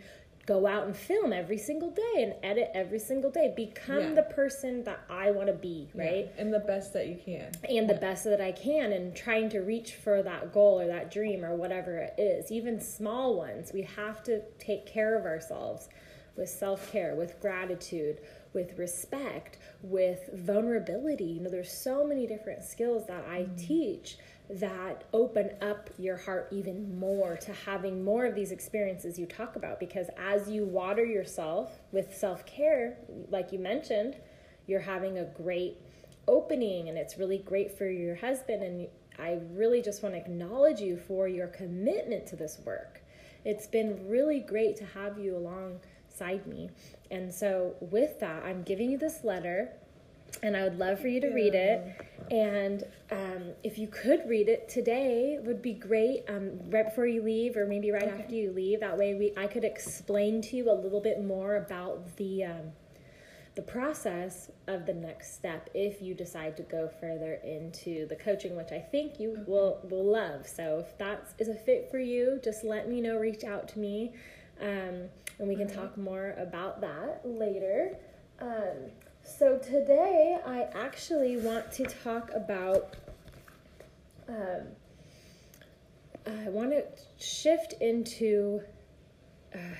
go 0.47 0.65
out 0.65 0.85
and 0.85 0.95
film 0.95 1.33
every 1.33 1.57
single 1.57 1.91
day 1.91 2.23
and 2.23 2.33
edit 2.41 2.71
every 2.73 2.99
single 2.99 3.29
day. 3.29 3.53
Become 3.55 3.99
Yeah. 3.99 4.13
the 4.13 4.23
person 4.23 4.83
that 4.85 4.99
I 5.09 5.29
want 5.29 5.47
to 5.47 5.53
be, 5.53 5.89
right? 5.93 6.31
Yeah, 6.33 6.41
And 6.41 6.53
the 6.53 6.59
best 6.59 6.93
that 6.93 7.07
you 7.07 7.17
can. 7.17 7.51
and 7.69 7.87
the 7.89 7.95
best 7.95 8.23
that 8.23 8.39
I 8.39 8.53
can 8.53 8.93
and 8.93 9.13
trying 9.13 9.49
to 9.49 9.59
reach 9.59 9.95
for 9.95 10.23
that 10.23 10.53
goal 10.53 10.79
or 10.79 10.87
that 10.87 11.11
dream 11.11 11.43
or 11.43 11.55
whatever 11.55 11.97
it 11.97 12.13
is, 12.17 12.49
even 12.49 12.79
small 12.79 13.35
ones. 13.35 13.73
We 13.73 13.81
have 13.81 14.23
to 14.23 14.41
take 14.57 14.85
care 14.85 15.19
of 15.19 15.25
ourselves 15.25 15.89
with 16.37 16.49
self 16.49 16.91
care, 16.91 17.13
with 17.13 17.41
gratitude, 17.41 18.21
with 18.53 18.77
respect, 18.79 19.57
with 19.81 20.29
vulnerability. 20.33 21.25
You 21.25 21.41
know, 21.41 21.49
there's 21.49 21.71
so 21.73 22.05
many 22.05 22.25
different 22.25 22.63
skills 22.63 23.05
that 23.07 23.25
I 23.29 23.41
mm-hmm. 23.41 23.55
teach 23.57 24.17
that 24.49 25.03
open 25.13 25.51
up 25.61 25.89
your 25.97 26.15
heart 26.17 26.47
even 26.51 26.97
more 26.99 27.35
to 27.35 27.51
having 27.51 28.03
more 28.03 28.25
of 28.25 28.33
these 28.33 28.51
experiences 28.51 29.19
you 29.19 29.25
talk 29.25 29.55
about 29.55 29.79
because 29.79 30.07
as 30.17 30.49
you 30.49 30.63
water 30.63 31.03
yourself 31.03 31.81
with 31.91 32.15
self 32.15 32.45
care, 32.45 32.97
like 33.29 33.51
you 33.51 33.59
mentioned, 33.59 34.15
you're 34.65 34.79
having 34.79 35.17
a 35.17 35.25
great 35.25 35.77
opening 36.27 36.89
and 36.89 36.97
it's 36.97 37.17
really 37.17 37.37
great 37.37 37.77
for 37.77 37.89
your 37.89 38.15
husband 38.15 38.63
and 38.63 38.87
I 39.19 39.39
really 39.51 39.81
just 39.81 40.03
want 40.03 40.15
to 40.15 40.21
acknowledge 40.21 40.79
you 40.79 40.97
for 40.97 41.27
your 41.27 41.47
commitment 41.47 42.27
to 42.27 42.35
this 42.35 42.59
work. 42.65 43.01
It's 43.43 43.67
been 43.67 44.07
really 44.07 44.39
great 44.39 44.75
to 44.77 44.85
have 44.85 45.17
you 45.17 45.35
alongside 45.35 46.45
me. 46.45 46.69
And 47.09 47.33
so 47.33 47.75
with 47.79 48.19
that, 48.19 48.43
I'm 48.43 48.63
giving 48.63 48.91
you 48.91 48.97
this 48.97 49.23
letter 49.23 49.71
and 50.43 50.55
I 50.55 50.63
would 50.63 50.77
love 50.77 50.99
for 50.99 51.07
you 51.07 51.21
to 51.21 51.29
read 51.29 51.55
it. 51.55 52.07
And 52.29 52.83
um, 53.11 53.51
if 53.63 53.77
you 53.77 53.87
could 53.87 54.27
read 54.27 54.49
it 54.49 54.67
today, 54.67 55.39
would 55.41 55.61
be 55.61 55.73
great. 55.73 56.25
Um, 56.27 56.59
right 56.69 56.85
before 56.85 57.07
you 57.07 57.21
leave, 57.21 57.55
or 57.55 57.65
maybe 57.65 57.91
right 57.91 58.07
after 58.07 58.35
you 58.35 58.51
leave. 58.51 58.81
That 58.81 58.97
way, 58.97 59.13
we 59.13 59.33
I 59.37 59.47
could 59.47 59.63
explain 59.63 60.41
to 60.43 60.55
you 60.57 60.69
a 60.69 60.73
little 60.73 61.01
bit 61.01 61.23
more 61.23 61.55
about 61.55 62.17
the 62.17 62.43
um, 62.43 62.71
the 63.55 63.61
process 63.61 64.51
of 64.67 64.85
the 64.85 64.93
next 64.93 65.33
step 65.33 65.69
if 65.73 66.01
you 66.01 66.13
decide 66.13 66.55
to 66.57 66.63
go 66.63 66.89
further 66.99 67.39
into 67.43 68.05
the 68.07 68.15
coaching, 68.15 68.55
which 68.55 68.71
I 68.71 68.79
think 68.79 69.19
you 69.19 69.43
will 69.47 69.79
will 69.89 70.05
love. 70.05 70.45
So 70.47 70.85
if 70.85 70.97
that 70.97 71.33
is 71.39 71.47
a 71.47 71.55
fit 71.55 71.89
for 71.89 71.99
you, 71.99 72.39
just 72.43 72.65
let 72.65 72.89
me 72.89 72.99
know. 72.99 73.17
Reach 73.17 73.45
out 73.45 73.69
to 73.69 73.79
me, 73.79 74.11
um, 74.61 75.09
and 75.39 75.47
we 75.47 75.55
can 75.55 75.67
talk 75.67 75.97
more 75.97 76.35
about 76.37 76.81
that 76.81 77.21
later. 77.23 77.97
So 79.27 79.57
today 79.57 80.37
I 80.47 80.67
actually 80.73 81.35
want 81.35 81.69
to 81.73 81.83
talk 81.83 82.31
about. 82.33 82.95
Um, 84.29 84.67
I 86.25 86.49
want 86.49 86.71
to 86.71 86.85
shift 87.19 87.73
into 87.81 88.61
uh, 89.53 89.75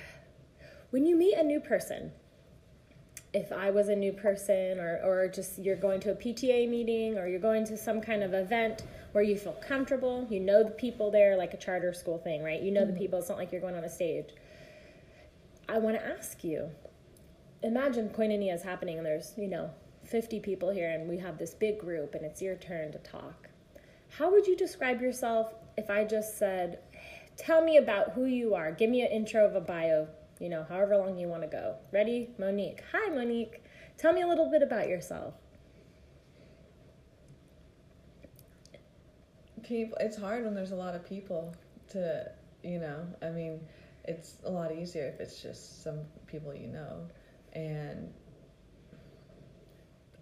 when 0.90 1.06
you 1.06 1.16
meet 1.16 1.34
a 1.38 1.42
new 1.42 1.60
person. 1.60 2.12
If 3.32 3.50
I 3.50 3.70
was 3.70 3.88
a 3.88 3.96
new 3.96 4.12
person, 4.12 4.78
or, 4.78 5.00
or 5.02 5.28
just 5.28 5.58
you're 5.58 5.76
going 5.76 6.00
to 6.00 6.12
a 6.12 6.14
PTA 6.14 6.68
meeting, 6.68 7.16
or 7.16 7.26
you're 7.26 7.40
going 7.40 7.64
to 7.66 7.76
some 7.76 8.02
kind 8.02 8.22
of 8.22 8.34
event 8.34 8.82
where 9.12 9.24
you 9.24 9.36
feel 9.36 9.56
comfortable, 9.66 10.26
you 10.30 10.40
know 10.40 10.62
the 10.62 10.70
people 10.70 11.10
there, 11.10 11.36
like 11.36 11.54
a 11.54 11.58
charter 11.58 11.94
school 11.94 12.18
thing, 12.18 12.44
right? 12.44 12.60
You 12.60 12.70
know 12.70 12.84
the 12.84 12.92
people, 12.92 13.18
it's 13.18 13.30
not 13.30 13.38
like 13.38 13.50
you're 13.50 13.62
going 13.62 13.76
on 13.76 13.84
a 13.84 13.90
stage. 13.90 14.28
I 15.68 15.78
want 15.78 15.96
to 15.96 16.06
ask 16.06 16.44
you 16.44 16.70
imagine 17.62 18.08
koinonia 18.10 18.54
is 18.54 18.62
happening 18.62 18.98
and 18.98 19.06
there's, 19.06 19.34
you 19.36 19.48
know, 19.48 19.70
50 20.04 20.40
people 20.40 20.70
here 20.70 20.90
and 20.90 21.08
we 21.08 21.18
have 21.18 21.38
this 21.38 21.54
big 21.54 21.78
group 21.78 22.14
and 22.14 22.24
it's 22.24 22.40
your 22.40 22.56
turn 22.56 22.92
to 22.92 22.98
talk. 22.98 23.48
How 24.10 24.30
would 24.30 24.46
you 24.46 24.56
describe 24.56 25.00
yourself 25.00 25.52
if 25.76 25.90
I 25.90 26.04
just 26.04 26.38
said, 26.38 26.78
tell 27.36 27.62
me 27.62 27.76
about 27.76 28.12
who 28.12 28.24
you 28.24 28.54
are? 28.54 28.72
Give 28.72 28.90
me 28.90 29.02
an 29.02 29.12
intro 29.12 29.44
of 29.46 29.54
a 29.54 29.60
bio, 29.60 30.08
you 30.40 30.48
know, 30.48 30.64
however 30.68 30.96
long 30.96 31.18
you 31.18 31.28
want 31.28 31.42
to 31.42 31.48
go. 31.48 31.76
Ready? 31.92 32.30
Monique. 32.38 32.82
Hi, 32.92 33.10
Monique. 33.10 33.62
Tell 33.98 34.12
me 34.12 34.22
a 34.22 34.26
little 34.26 34.50
bit 34.50 34.62
about 34.62 34.88
yourself. 34.88 35.34
People, 39.62 39.98
it's 40.00 40.16
hard 40.16 40.44
when 40.44 40.54
there's 40.54 40.70
a 40.70 40.76
lot 40.76 40.94
of 40.94 41.06
people 41.06 41.54
to, 41.90 42.30
you 42.62 42.78
know, 42.78 43.06
I 43.20 43.28
mean, 43.30 43.60
it's 44.04 44.36
a 44.44 44.50
lot 44.50 44.72
easier 44.72 45.06
if 45.06 45.20
it's 45.20 45.42
just 45.42 45.82
some 45.82 45.98
people 46.26 46.54
you 46.54 46.68
know. 46.68 47.06
And 47.58 48.12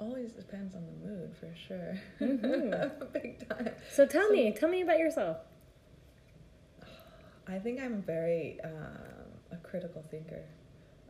always 0.00 0.32
depends 0.32 0.74
on 0.74 0.82
the 0.86 1.06
mood 1.06 1.34
for 1.38 1.52
sure. 1.68 2.00
Mhm. 2.20 3.12
Big 3.12 3.46
time. 3.48 3.70
So 3.90 4.06
tell 4.06 4.26
So- 4.28 4.32
me, 4.32 4.52
tell 4.52 4.68
me 4.70 4.80
about 4.82 4.98
yourself. 4.98 5.36
I 7.48 7.58
think 7.58 7.78
I'm 7.80 8.02
very 8.02 8.58
um, 8.64 9.28
a 9.52 9.56
critical 9.58 10.02
thinker, 10.10 10.42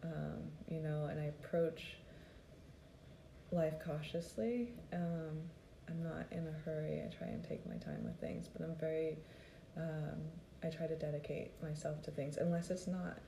um, 0.02 0.42
you 0.68 0.80
know, 0.80 1.06
and 1.10 1.18
I 1.18 1.24
approach 1.26 1.96
life 3.52 3.74
cautiously. 3.84 4.68
Um, 4.92 5.38
I'm 5.88 6.02
not 6.02 6.26
in 6.32 6.46
a 6.46 6.52
hurry. 6.64 7.02
I 7.02 7.08
try 7.16 7.28
and 7.28 7.42
take 7.42 7.66
my 7.66 7.76
time 7.76 8.04
with 8.04 8.20
things, 8.20 8.48
but 8.52 8.62
I'm 8.62 8.74
very. 8.76 9.16
Um, 9.76 10.18
I 10.64 10.68
try 10.68 10.86
to 10.88 10.96
dedicate 10.96 11.52
myself 11.62 12.02
to 12.02 12.10
things 12.10 12.36
unless 12.38 12.70
it's 12.70 12.86
not 12.88 13.18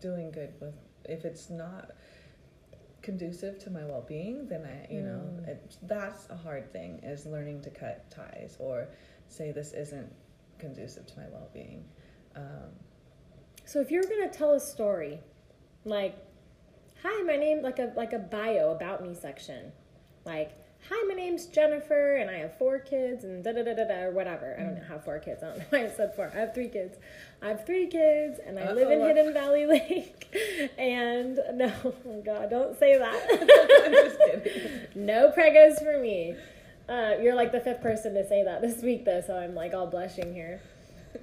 doing 0.00 0.30
good 0.30 0.52
with. 0.60 0.74
If 1.08 1.24
it's 1.24 1.50
not 1.50 1.92
conducive 3.02 3.58
to 3.60 3.70
my 3.70 3.84
well-being, 3.84 4.48
then 4.48 4.64
I, 4.64 4.92
you 4.92 5.02
know, 5.02 5.20
Mm. 5.20 5.48
it, 5.48 5.76
that's 5.82 6.28
a 6.30 6.36
hard 6.36 6.72
thing. 6.72 7.00
Is 7.02 7.26
learning 7.26 7.62
to 7.62 7.70
cut 7.70 8.10
ties 8.10 8.56
or 8.58 8.88
say 9.28 9.52
this 9.52 9.72
isn't 9.72 10.12
conducive 10.58 11.06
to 11.06 11.18
my 11.18 11.28
well-being. 11.28 11.84
Um, 12.36 12.70
So 13.64 13.80
if 13.80 13.90
you're 13.90 14.02
gonna 14.04 14.30
tell 14.30 14.52
a 14.54 14.60
story, 14.60 15.20
like, 15.84 16.16
hi, 17.02 17.22
my 17.22 17.36
name, 17.36 17.62
like 17.62 17.78
a 17.78 17.92
like 17.96 18.12
a 18.14 18.18
bio 18.18 18.70
about 18.72 19.02
me 19.02 19.14
section, 19.14 19.72
like, 20.24 20.52
hi, 20.88 21.04
my 21.08 21.14
name's 21.14 21.46
Jennifer 21.46 22.16
and 22.16 22.30
I 22.30 22.38
have 22.38 22.56
four 22.58 22.78
kids 22.78 23.24
and 23.24 23.44
da 23.44 23.52
da 23.52 23.62
da 23.62 23.74
da 23.74 23.84
da 23.84 24.00
or 24.04 24.10
whatever. 24.12 24.56
I 24.58 24.62
don't 24.62 24.76
Mm. 24.76 24.88
have 24.88 25.04
four 25.04 25.18
kids. 25.18 25.42
I 25.42 25.48
don't 25.48 25.58
know 25.58 25.64
why 25.70 25.84
I 25.84 25.88
said 25.90 26.14
four. 26.14 26.30
I 26.34 26.38
have 26.38 26.54
three 26.54 26.68
kids. 26.68 26.96
I 27.42 27.48
have 27.48 27.66
three 27.66 27.86
kids 27.88 28.38
and 28.46 28.58
I 28.58 28.72
live 28.72 28.90
in 28.90 29.00
Hidden 29.00 29.32
Valley 29.34 29.66
Lake. 29.74 30.34
And 30.78 31.38
no, 31.54 31.72
oh 31.84 32.22
God, 32.24 32.48
don't 32.50 32.78
say 32.78 32.96
that. 32.96 34.90
no 34.94 35.30
pregos 35.30 35.82
for 35.82 35.98
me. 36.00 36.34
Uh, 36.88 37.16
you're 37.20 37.34
like 37.34 37.52
the 37.52 37.60
fifth 37.60 37.82
person 37.82 38.14
to 38.14 38.26
say 38.26 38.42
that 38.44 38.62
this 38.62 38.80
week, 38.82 39.04
though, 39.04 39.20
so 39.20 39.36
I'm 39.36 39.54
like 39.54 39.74
all 39.74 39.86
blushing 39.86 40.32
here. 40.32 40.62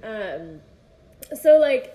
Um, 0.04 0.60
so 1.40 1.58
like, 1.58 1.92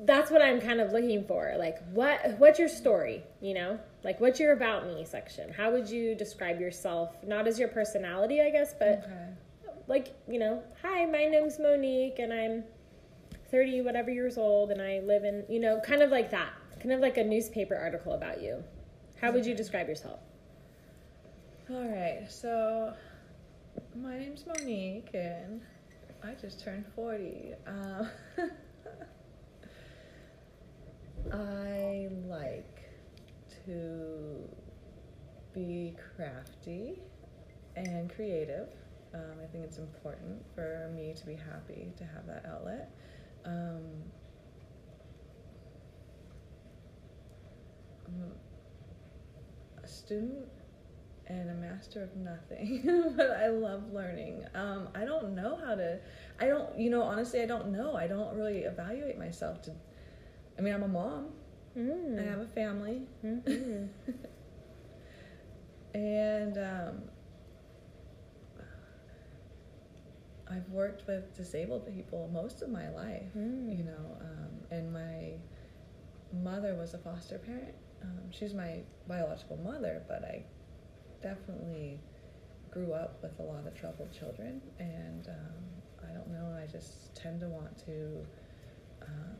that's 0.00 0.30
what 0.30 0.42
I'm 0.42 0.60
kind 0.60 0.80
of 0.80 0.92
looking 0.92 1.24
for. 1.24 1.54
Like, 1.58 1.78
what 1.92 2.38
what's 2.38 2.58
your 2.58 2.68
story? 2.68 3.22
You 3.40 3.54
know, 3.54 3.78
like 4.04 4.20
what's 4.20 4.38
your 4.40 4.52
about 4.52 4.86
me 4.86 5.04
section? 5.04 5.52
How 5.52 5.70
would 5.72 5.88
you 5.88 6.14
describe 6.14 6.60
yourself? 6.60 7.16
Not 7.26 7.46
as 7.46 7.58
your 7.58 7.68
personality, 7.68 8.40
I 8.40 8.50
guess, 8.50 8.74
but 8.78 9.04
Okay. 9.04 9.28
like 9.86 10.08
you 10.28 10.38
know, 10.38 10.62
hi, 10.82 11.04
my 11.06 11.24
name's 11.24 11.58
Monique, 11.58 12.18
and 12.18 12.32
I'm 12.32 12.64
30 13.50 13.80
whatever 13.82 14.10
years 14.10 14.36
old, 14.38 14.70
and 14.70 14.80
I 14.80 15.00
live 15.00 15.24
in 15.24 15.44
you 15.48 15.58
know, 15.60 15.80
kind 15.80 16.02
of 16.02 16.10
like 16.10 16.30
that, 16.30 16.52
kind 16.80 16.92
of 16.92 17.00
like 17.00 17.16
a 17.16 17.24
newspaper 17.24 17.74
article 17.76 18.12
about 18.12 18.40
you. 18.42 18.62
How 19.20 19.32
would 19.32 19.44
you 19.44 19.54
describe 19.54 19.88
yourself? 19.88 20.20
All 21.70 21.84
right. 21.88 22.24
So, 22.30 22.94
my 23.96 24.16
name's 24.18 24.44
Monique, 24.46 25.10
and 25.12 25.60
I 26.22 26.34
just 26.40 26.62
turned 26.62 26.84
forty. 26.94 27.52
Um, 27.66 28.08
I 31.32 32.08
like 32.26 32.77
to 33.68 34.48
be 35.54 35.94
crafty 36.16 37.00
and 37.76 38.12
creative. 38.14 38.68
Um, 39.14 39.36
I 39.42 39.46
think 39.46 39.64
it's 39.64 39.78
important 39.78 40.42
for 40.54 40.90
me 40.94 41.14
to 41.14 41.26
be 41.26 41.34
happy 41.34 41.92
to 41.96 42.04
have 42.04 42.26
that 42.26 42.44
outlet. 42.46 42.90
Um, 43.44 43.80
I'm 48.06 48.32
a 49.82 49.88
student 49.88 50.46
and 51.26 51.50
a 51.50 51.54
master 51.54 52.02
of 52.02 52.16
nothing, 52.16 53.12
but 53.16 53.30
I 53.32 53.48
love 53.48 53.92
learning. 53.92 54.44
Um, 54.54 54.88
I 54.94 55.04
don't 55.04 55.34
know 55.34 55.58
how 55.62 55.74
to, 55.74 55.98
I 56.40 56.46
don't, 56.46 56.78
you 56.78 56.88
know, 56.88 57.02
honestly, 57.02 57.42
I 57.42 57.46
don't 57.46 57.70
know. 57.70 57.94
I 57.94 58.06
don't 58.06 58.34
really 58.34 58.60
evaluate 58.60 59.18
myself 59.18 59.60
to, 59.62 59.72
I 60.58 60.62
mean, 60.62 60.72
I'm 60.72 60.82
a 60.82 60.88
mom, 60.88 61.28
Mm. 61.78 62.18
I 62.18 62.22
have 62.30 62.40
a 62.40 62.46
family, 62.46 63.02
Mhm. 63.24 63.88
and 65.94 66.58
um, 66.58 67.02
I've 70.50 70.68
worked 70.70 71.06
with 71.06 71.36
disabled 71.36 71.86
people 71.86 72.28
most 72.32 72.62
of 72.62 72.70
my 72.70 72.88
life, 72.90 73.32
Mm. 73.36 73.76
you 73.78 73.84
know, 73.84 74.16
um, 74.20 74.50
and 74.70 74.92
my 74.92 75.34
mother 76.32 76.74
was 76.74 76.94
a 76.94 76.98
foster 76.98 77.38
parent. 77.38 77.74
Um, 78.02 78.30
she's 78.30 78.54
my 78.54 78.82
biological 79.06 79.56
mother, 79.58 80.02
but 80.08 80.24
I 80.24 80.44
definitely 81.22 82.00
grew 82.70 82.92
up 82.92 83.22
with 83.22 83.38
a 83.38 83.42
lot 83.42 83.66
of 83.66 83.74
troubled 83.74 84.12
children, 84.12 84.60
and 84.78 85.28
um, 85.28 86.08
I 86.08 86.12
don't 86.12 86.28
know. 86.28 86.56
I 86.60 86.66
just 86.66 87.14
tend 87.14 87.40
to 87.40 87.48
want 87.48 87.76
to 87.86 88.26
um, 89.02 89.36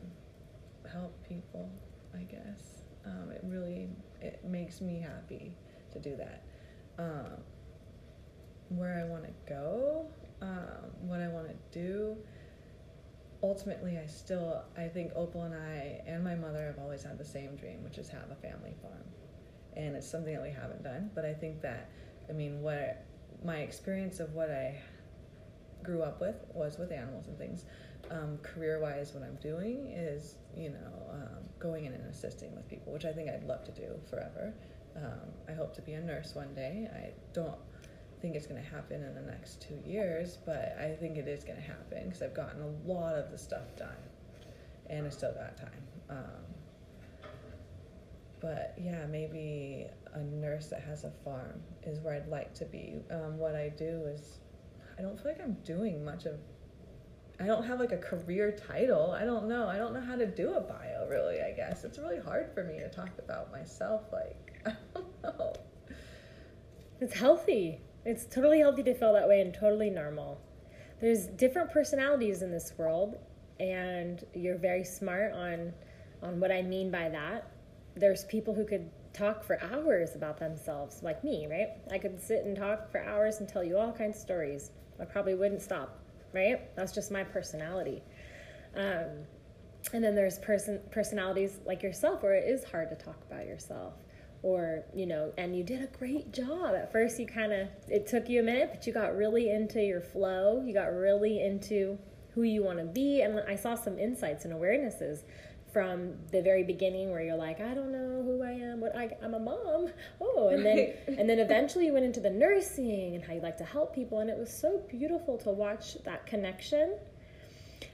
help 0.91 1.13
people. 1.27 1.69
I 2.15 2.23
guess 2.23 2.83
um, 3.05 3.31
it 3.31 3.41
really 3.43 3.89
it 4.21 4.43
makes 4.43 4.81
me 4.81 4.99
happy 4.99 5.53
to 5.91 5.99
do 5.99 6.15
that. 6.17 6.43
Um, 6.97 7.37
where 8.69 9.03
I 9.03 9.09
want 9.09 9.23
to 9.23 9.31
go, 9.47 10.05
um, 10.41 10.91
what 11.01 11.21
I 11.21 11.27
want 11.27 11.47
to 11.47 11.55
do. 11.79 12.17
Ultimately, 13.41 13.97
I 13.97 14.05
still 14.05 14.63
I 14.77 14.87
think 14.87 15.11
Opal 15.15 15.43
and 15.43 15.55
I 15.55 16.01
and 16.05 16.23
my 16.23 16.35
mother 16.35 16.65
have 16.65 16.77
always 16.79 17.03
had 17.03 17.17
the 17.17 17.25
same 17.25 17.55
dream, 17.55 17.83
which 17.83 17.97
is 17.97 18.09
have 18.09 18.29
a 18.31 18.35
family 18.35 18.73
farm, 18.81 19.05
and 19.77 19.95
it's 19.95 20.09
something 20.09 20.33
that 20.33 20.43
we 20.43 20.49
haven't 20.51 20.83
done. 20.83 21.09
But 21.15 21.25
I 21.25 21.33
think 21.33 21.61
that 21.61 21.89
I 22.29 22.33
mean 22.33 22.61
what 22.61 23.05
my 23.43 23.59
experience 23.59 24.19
of 24.19 24.33
what 24.33 24.51
I 24.51 24.81
grew 25.83 26.01
up 26.01 26.19
with 26.19 26.35
was 26.53 26.77
with 26.77 26.91
animals 26.91 27.27
and 27.27 27.37
things. 27.37 27.65
Um, 28.11 28.37
career 28.41 28.79
wise, 28.79 29.13
what 29.13 29.23
I'm 29.23 29.35
doing 29.35 29.87
is, 29.87 30.35
you 30.55 30.69
know, 30.69 31.13
um, 31.13 31.48
going 31.59 31.85
in 31.85 31.93
and 31.93 32.09
assisting 32.09 32.55
with 32.55 32.67
people, 32.69 32.93
which 32.93 33.05
I 33.05 33.11
think 33.11 33.29
I'd 33.29 33.43
love 33.43 33.63
to 33.65 33.71
do 33.71 33.99
forever. 34.09 34.53
Um, 34.95 35.31
I 35.47 35.53
hope 35.53 35.75
to 35.75 35.81
be 35.81 35.93
a 35.93 36.01
nurse 36.01 36.35
one 36.35 36.53
day. 36.53 36.89
I 36.93 37.11
don't 37.33 37.59
think 38.21 38.35
it's 38.35 38.47
going 38.47 38.61
to 38.61 38.69
happen 38.69 39.03
in 39.03 39.13
the 39.15 39.21
next 39.21 39.61
two 39.61 39.79
years, 39.85 40.37
but 40.45 40.75
I 40.79 40.95
think 40.99 41.17
it 41.17 41.27
is 41.27 41.43
going 41.43 41.57
to 41.57 41.63
happen 41.63 42.05
because 42.05 42.21
I've 42.21 42.33
gotten 42.33 42.61
a 42.61 42.91
lot 42.91 43.15
of 43.15 43.31
the 43.31 43.37
stuff 43.37 43.75
done 43.77 43.95
and 44.89 45.05
I 45.05 45.09
still 45.09 45.33
got 45.33 45.57
time. 45.57 45.87
Um, 46.09 46.49
but 48.41 48.75
yeah, 48.79 49.05
maybe 49.05 49.87
a 50.13 50.19
nurse 50.19 50.67
that 50.67 50.81
has 50.83 51.03
a 51.03 51.11
farm 51.23 51.61
is 51.83 51.99
where 51.99 52.15
I'd 52.15 52.27
like 52.27 52.53
to 52.55 52.65
be. 52.65 53.01
Um, 53.11 53.37
what 53.37 53.55
I 53.55 53.69
do 53.69 54.05
is, 54.07 54.39
I 54.97 55.01
don't 55.01 55.17
feel 55.21 55.31
like 55.31 55.41
I'm 55.41 55.57
doing 55.65 56.03
much 56.03 56.25
of. 56.25 56.39
I 57.39 57.45
don't 57.45 57.63
have 57.65 57.79
like 57.79 57.91
a 57.91 57.97
career 57.97 58.51
title. 58.51 59.11
I 59.11 59.23
don't 59.23 59.47
know. 59.47 59.67
I 59.67 59.77
don't 59.77 59.93
know 59.93 60.01
how 60.01 60.15
to 60.15 60.25
do 60.25 60.53
a 60.53 60.61
bio 60.61 61.07
really. 61.07 61.41
I 61.41 61.51
guess 61.51 61.83
it's 61.83 61.97
really 61.97 62.19
hard 62.19 62.53
for 62.53 62.63
me 62.63 62.79
to 62.79 62.89
talk 62.89 63.11
about 63.17 63.51
myself. 63.51 64.03
Like 64.11 64.61
I 64.65 64.73
don't 64.93 65.23
know. 65.23 65.53
It's 66.99 67.17
healthy. 67.17 67.81
It's 68.05 68.25
totally 68.25 68.59
healthy 68.59 68.83
to 68.83 68.93
feel 68.93 69.13
that 69.13 69.27
way 69.27 69.41
and 69.41 69.53
totally 69.53 69.89
normal. 69.89 70.41
There's 70.99 71.27
different 71.27 71.71
personalities 71.71 72.41
in 72.41 72.51
this 72.51 72.73
world, 72.77 73.15
and 73.59 74.23
you're 74.33 74.57
very 74.57 74.83
smart 74.83 75.31
on 75.33 75.73
on 76.21 76.39
what 76.41 76.51
I 76.51 76.61
mean 76.61 76.91
by 76.91 77.07
that. 77.09 77.51
There's 77.95 78.25
people 78.25 78.53
who 78.53 78.65
could 78.65 78.89
talk 79.13 79.43
for 79.43 79.61
hours 79.63 80.15
about 80.15 80.39
themselves, 80.39 81.01
like 81.01 81.23
me, 81.23 81.47
right? 81.49 81.69
I 81.91 81.97
could 81.97 82.21
sit 82.21 82.43
and 82.43 82.55
talk 82.55 82.91
for 82.91 83.01
hours 83.01 83.39
and 83.39 83.47
tell 83.47 83.63
you 83.63 83.77
all 83.77 83.93
kinds 83.93 84.17
of 84.17 84.21
stories. 84.21 84.71
I 84.99 85.05
probably 85.05 85.35
wouldn't 85.35 85.61
stop, 85.61 85.99
right? 86.33 86.75
That's 86.75 86.93
just 86.93 87.11
my 87.11 87.23
personality. 87.23 88.01
Um, 88.75 89.25
and 89.93 90.03
then 90.03 90.15
there's 90.15 90.39
person 90.39 90.79
personalities 90.91 91.59
like 91.65 91.81
yourself 91.81 92.21
where 92.21 92.33
it 92.33 92.47
is 92.47 92.63
hard 92.63 92.89
to 92.89 92.95
talk 92.95 93.17
about 93.29 93.45
yourself 93.45 93.93
or 94.41 94.83
you 94.93 95.05
know 95.05 95.31
and 95.37 95.55
you 95.55 95.63
did 95.63 95.81
a 95.81 95.97
great 95.97 96.31
job 96.31 96.75
at 96.75 96.91
first 96.91 97.19
you 97.19 97.25
kind 97.25 97.51
of 97.51 97.67
it 97.87 98.05
took 98.05 98.29
you 98.29 98.39
a 98.39 98.43
minute 98.43 98.69
but 98.73 98.85
you 98.85 98.93
got 98.93 99.15
really 99.15 99.49
into 99.49 99.81
your 99.81 100.01
flow 100.01 100.61
you 100.65 100.73
got 100.73 100.93
really 100.93 101.41
into 101.41 101.97
who 102.35 102.43
you 102.43 102.63
want 102.63 102.77
to 102.77 102.85
be 102.85 103.21
and 103.21 103.39
i 103.47 103.55
saw 103.55 103.75
some 103.75 103.97
insights 103.97 104.45
and 104.45 104.53
awarenesses 104.53 105.23
from 105.71 106.13
the 106.31 106.41
very 106.41 106.63
beginning 106.63 107.11
where 107.11 107.21
you're 107.21 107.35
like 107.35 107.59
i 107.59 107.73
don't 107.73 107.91
know 107.91 108.23
who 108.23 108.43
i 108.43 108.51
am 108.51 108.81
what 108.81 108.95
I, 108.95 109.15
i'm 109.23 109.33
a 109.33 109.39
mom. 109.39 109.89
Oh 110.19 110.49
and 110.49 110.65
then 110.65 110.93
and 111.07 111.29
then 111.29 111.39
eventually 111.39 111.85
you 111.85 111.93
went 111.93 112.05
into 112.05 112.19
the 112.19 112.29
nursing 112.29 113.15
and 113.15 113.23
how 113.23 113.33
you 113.33 113.41
like 113.41 113.57
to 113.57 113.63
help 113.63 113.93
people 113.93 114.19
and 114.19 114.29
it 114.29 114.37
was 114.37 114.51
so 114.51 114.81
beautiful 114.89 115.37
to 115.39 115.49
watch 115.49 116.01
that 116.03 116.25
connection. 116.25 116.97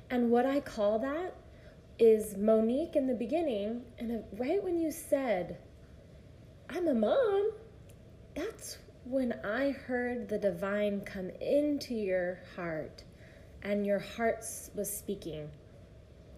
And 0.09 0.29
what 0.29 0.45
i 0.45 0.59
call 0.59 0.99
that 0.99 1.35
is 1.97 2.37
monique 2.37 2.95
in 2.95 3.07
the 3.07 3.13
beginning 3.13 3.81
and 3.97 4.23
right 4.33 4.63
when 4.63 4.77
you 4.77 4.91
said 4.91 5.57
i'm 6.69 6.87
a 6.87 6.93
mom 6.93 7.51
that's 8.35 8.77
when 9.05 9.33
i 9.43 9.69
heard 9.71 10.27
the 10.27 10.37
divine 10.37 11.01
come 11.01 11.29
into 11.41 11.93
your 11.93 12.39
heart 12.55 13.03
and 13.63 13.85
your 13.85 13.97
heart 13.99 14.45
was 14.75 14.95
speaking. 14.95 15.49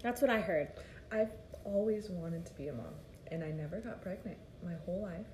That's 0.02 0.22
what 0.22 0.30
i 0.30 0.40
heard 0.40 0.70
I've 1.12 1.32
always 1.64 2.10
wanted 2.10 2.46
to 2.46 2.54
be 2.54 2.68
a 2.68 2.74
mom, 2.74 2.94
and 3.32 3.44
I 3.44 3.52
never 3.52 3.80
got 3.80 4.02
pregnant 4.02 4.38
my 4.64 4.74
whole 4.86 5.02
life. 5.02 5.26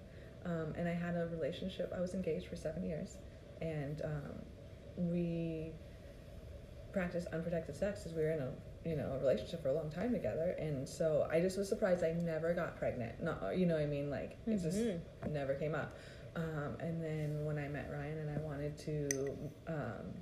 Um, 0.45 0.73
and 0.77 0.87
I 0.87 0.93
had 0.93 1.15
a 1.15 1.27
relationship. 1.27 1.93
I 1.95 2.01
was 2.01 2.13
engaged 2.13 2.47
for 2.47 2.55
seven 2.55 2.83
years, 2.83 3.17
and 3.61 4.01
um, 4.03 4.33
we 4.97 5.71
practiced 6.91 7.27
unprotected 7.33 7.75
sex 7.75 8.01
because 8.03 8.15
we 8.15 8.23
were 8.23 8.31
in 8.31 8.39
a 8.41 8.51
you 8.87 8.95
know 8.95 9.13
a 9.13 9.19
relationship 9.19 9.63
for 9.63 9.69
a 9.69 9.73
long 9.73 9.89
time 9.89 10.11
together. 10.11 10.55
And 10.59 10.87
so 10.87 11.27
I 11.31 11.39
just 11.39 11.57
was 11.57 11.69
surprised 11.69 12.03
I 12.03 12.11
never 12.11 12.53
got 12.53 12.77
pregnant. 12.77 13.23
Not 13.23 13.57
you 13.57 13.65
know 13.65 13.75
what 13.75 13.83
I 13.83 13.87
mean 13.87 14.09
like 14.09 14.37
it 14.45 14.61
just 14.61 14.77
Mm-hmm. 14.77 15.33
never 15.33 15.53
came 15.55 15.73
up. 15.75 15.95
Um, 16.35 16.75
and 16.79 17.01
then 17.01 17.45
when 17.45 17.57
I 17.57 17.67
met 17.67 17.89
Ryan 17.91 18.17
and 18.17 18.29
I 18.29 18.41
wanted 18.41 18.77
to 18.79 19.37
um, 19.67 20.13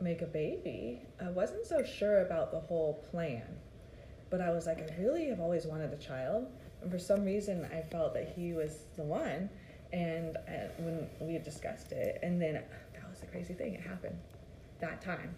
make 0.00 0.22
a 0.22 0.26
baby, 0.26 1.02
I 1.20 1.30
wasn't 1.30 1.66
so 1.66 1.82
sure 1.84 2.22
about 2.22 2.50
the 2.52 2.60
whole 2.60 2.94
plan. 3.10 3.42
But 4.30 4.40
I 4.40 4.50
was 4.50 4.66
like, 4.66 4.78
I 4.78 5.00
really 5.00 5.28
have 5.28 5.40
always 5.40 5.66
wanted 5.66 5.92
a 5.92 5.96
child. 5.96 6.46
And 6.82 6.90
for 6.90 6.98
some 6.98 7.24
reason, 7.24 7.68
I 7.72 7.82
felt 7.82 8.14
that 8.14 8.32
he 8.36 8.52
was 8.52 8.78
the 8.96 9.02
one. 9.02 9.48
And 9.92 10.36
I, 10.48 10.68
when 10.78 11.08
we 11.20 11.34
had 11.34 11.44
discussed 11.44 11.92
it, 11.92 12.18
and 12.22 12.40
then 12.40 12.54
that 12.54 13.10
was 13.10 13.20
the 13.20 13.26
crazy 13.26 13.54
thing, 13.54 13.74
it 13.74 13.80
happened 13.80 14.18
that 14.80 15.00
time. 15.00 15.34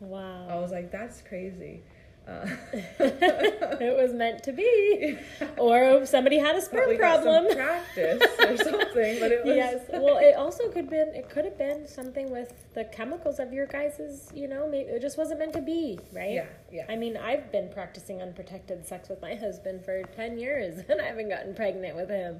Wow. 0.00 0.46
I 0.48 0.56
was 0.56 0.70
like, 0.70 0.90
that's 0.90 1.20
crazy. 1.20 1.82
Uh, 2.28 2.46
it 3.00 3.96
was 4.00 4.12
meant 4.12 4.42
to 4.44 4.52
be 4.52 5.18
or 5.58 6.06
somebody 6.06 6.38
had 6.38 6.54
a 6.54 6.60
sperm 6.60 6.96
problem 6.96 7.46
practice 7.56 8.22
or 8.38 8.56
something, 8.68 9.18
but 9.18 9.32
it 9.32 9.44
was. 9.44 9.56
yes 9.56 9.82
well 9.92 10.18
it 10.18 10.36
also 10.36 10.68
could 10.70 10.88
been 10.88 11.08
it 11.14 11.28
could 11.28 11.44
have 11.44 11.58
been 11.58 11.88
something 11.88 12.30
with 12.30 12.52
the 12.74 12.84
chemicals 12.84 13.40
of 13.40 13.52
your 13.52 13.66
guys's 13.66 14.30
you 14.34 14.46
know 14.46 14.68
maybe 14.68 14.88
it 14.90 15.00
just 15.00 15.18
wasn't 15.18 15.38
meant 15.40 15.52
to 15.54 15.62
be 15.62 15.98
right 16.12 16.30
Yeah, 16.34 16.46
yeah. 16.70 16.84
i 16.88 16.94
mean 16.94 17.16
i've 17.16 17.50
been 17.50 17.68
practicing 17.72 18.22
unprotected 18.22 18.86
sex 18.86 19.08
with 19.08 19.20
my 19.20 19.34
husband 19.34 19.84
for 19.84 20.02
10 20.14 20.38
years 20.38 20.82
and 20.88 21.00
i 21.00 21.06
haven't 21.06 21.30
gotten 21.30 21.54
pregnant 21.54 21.96
with 21.96 22.10
him 22.10 22.38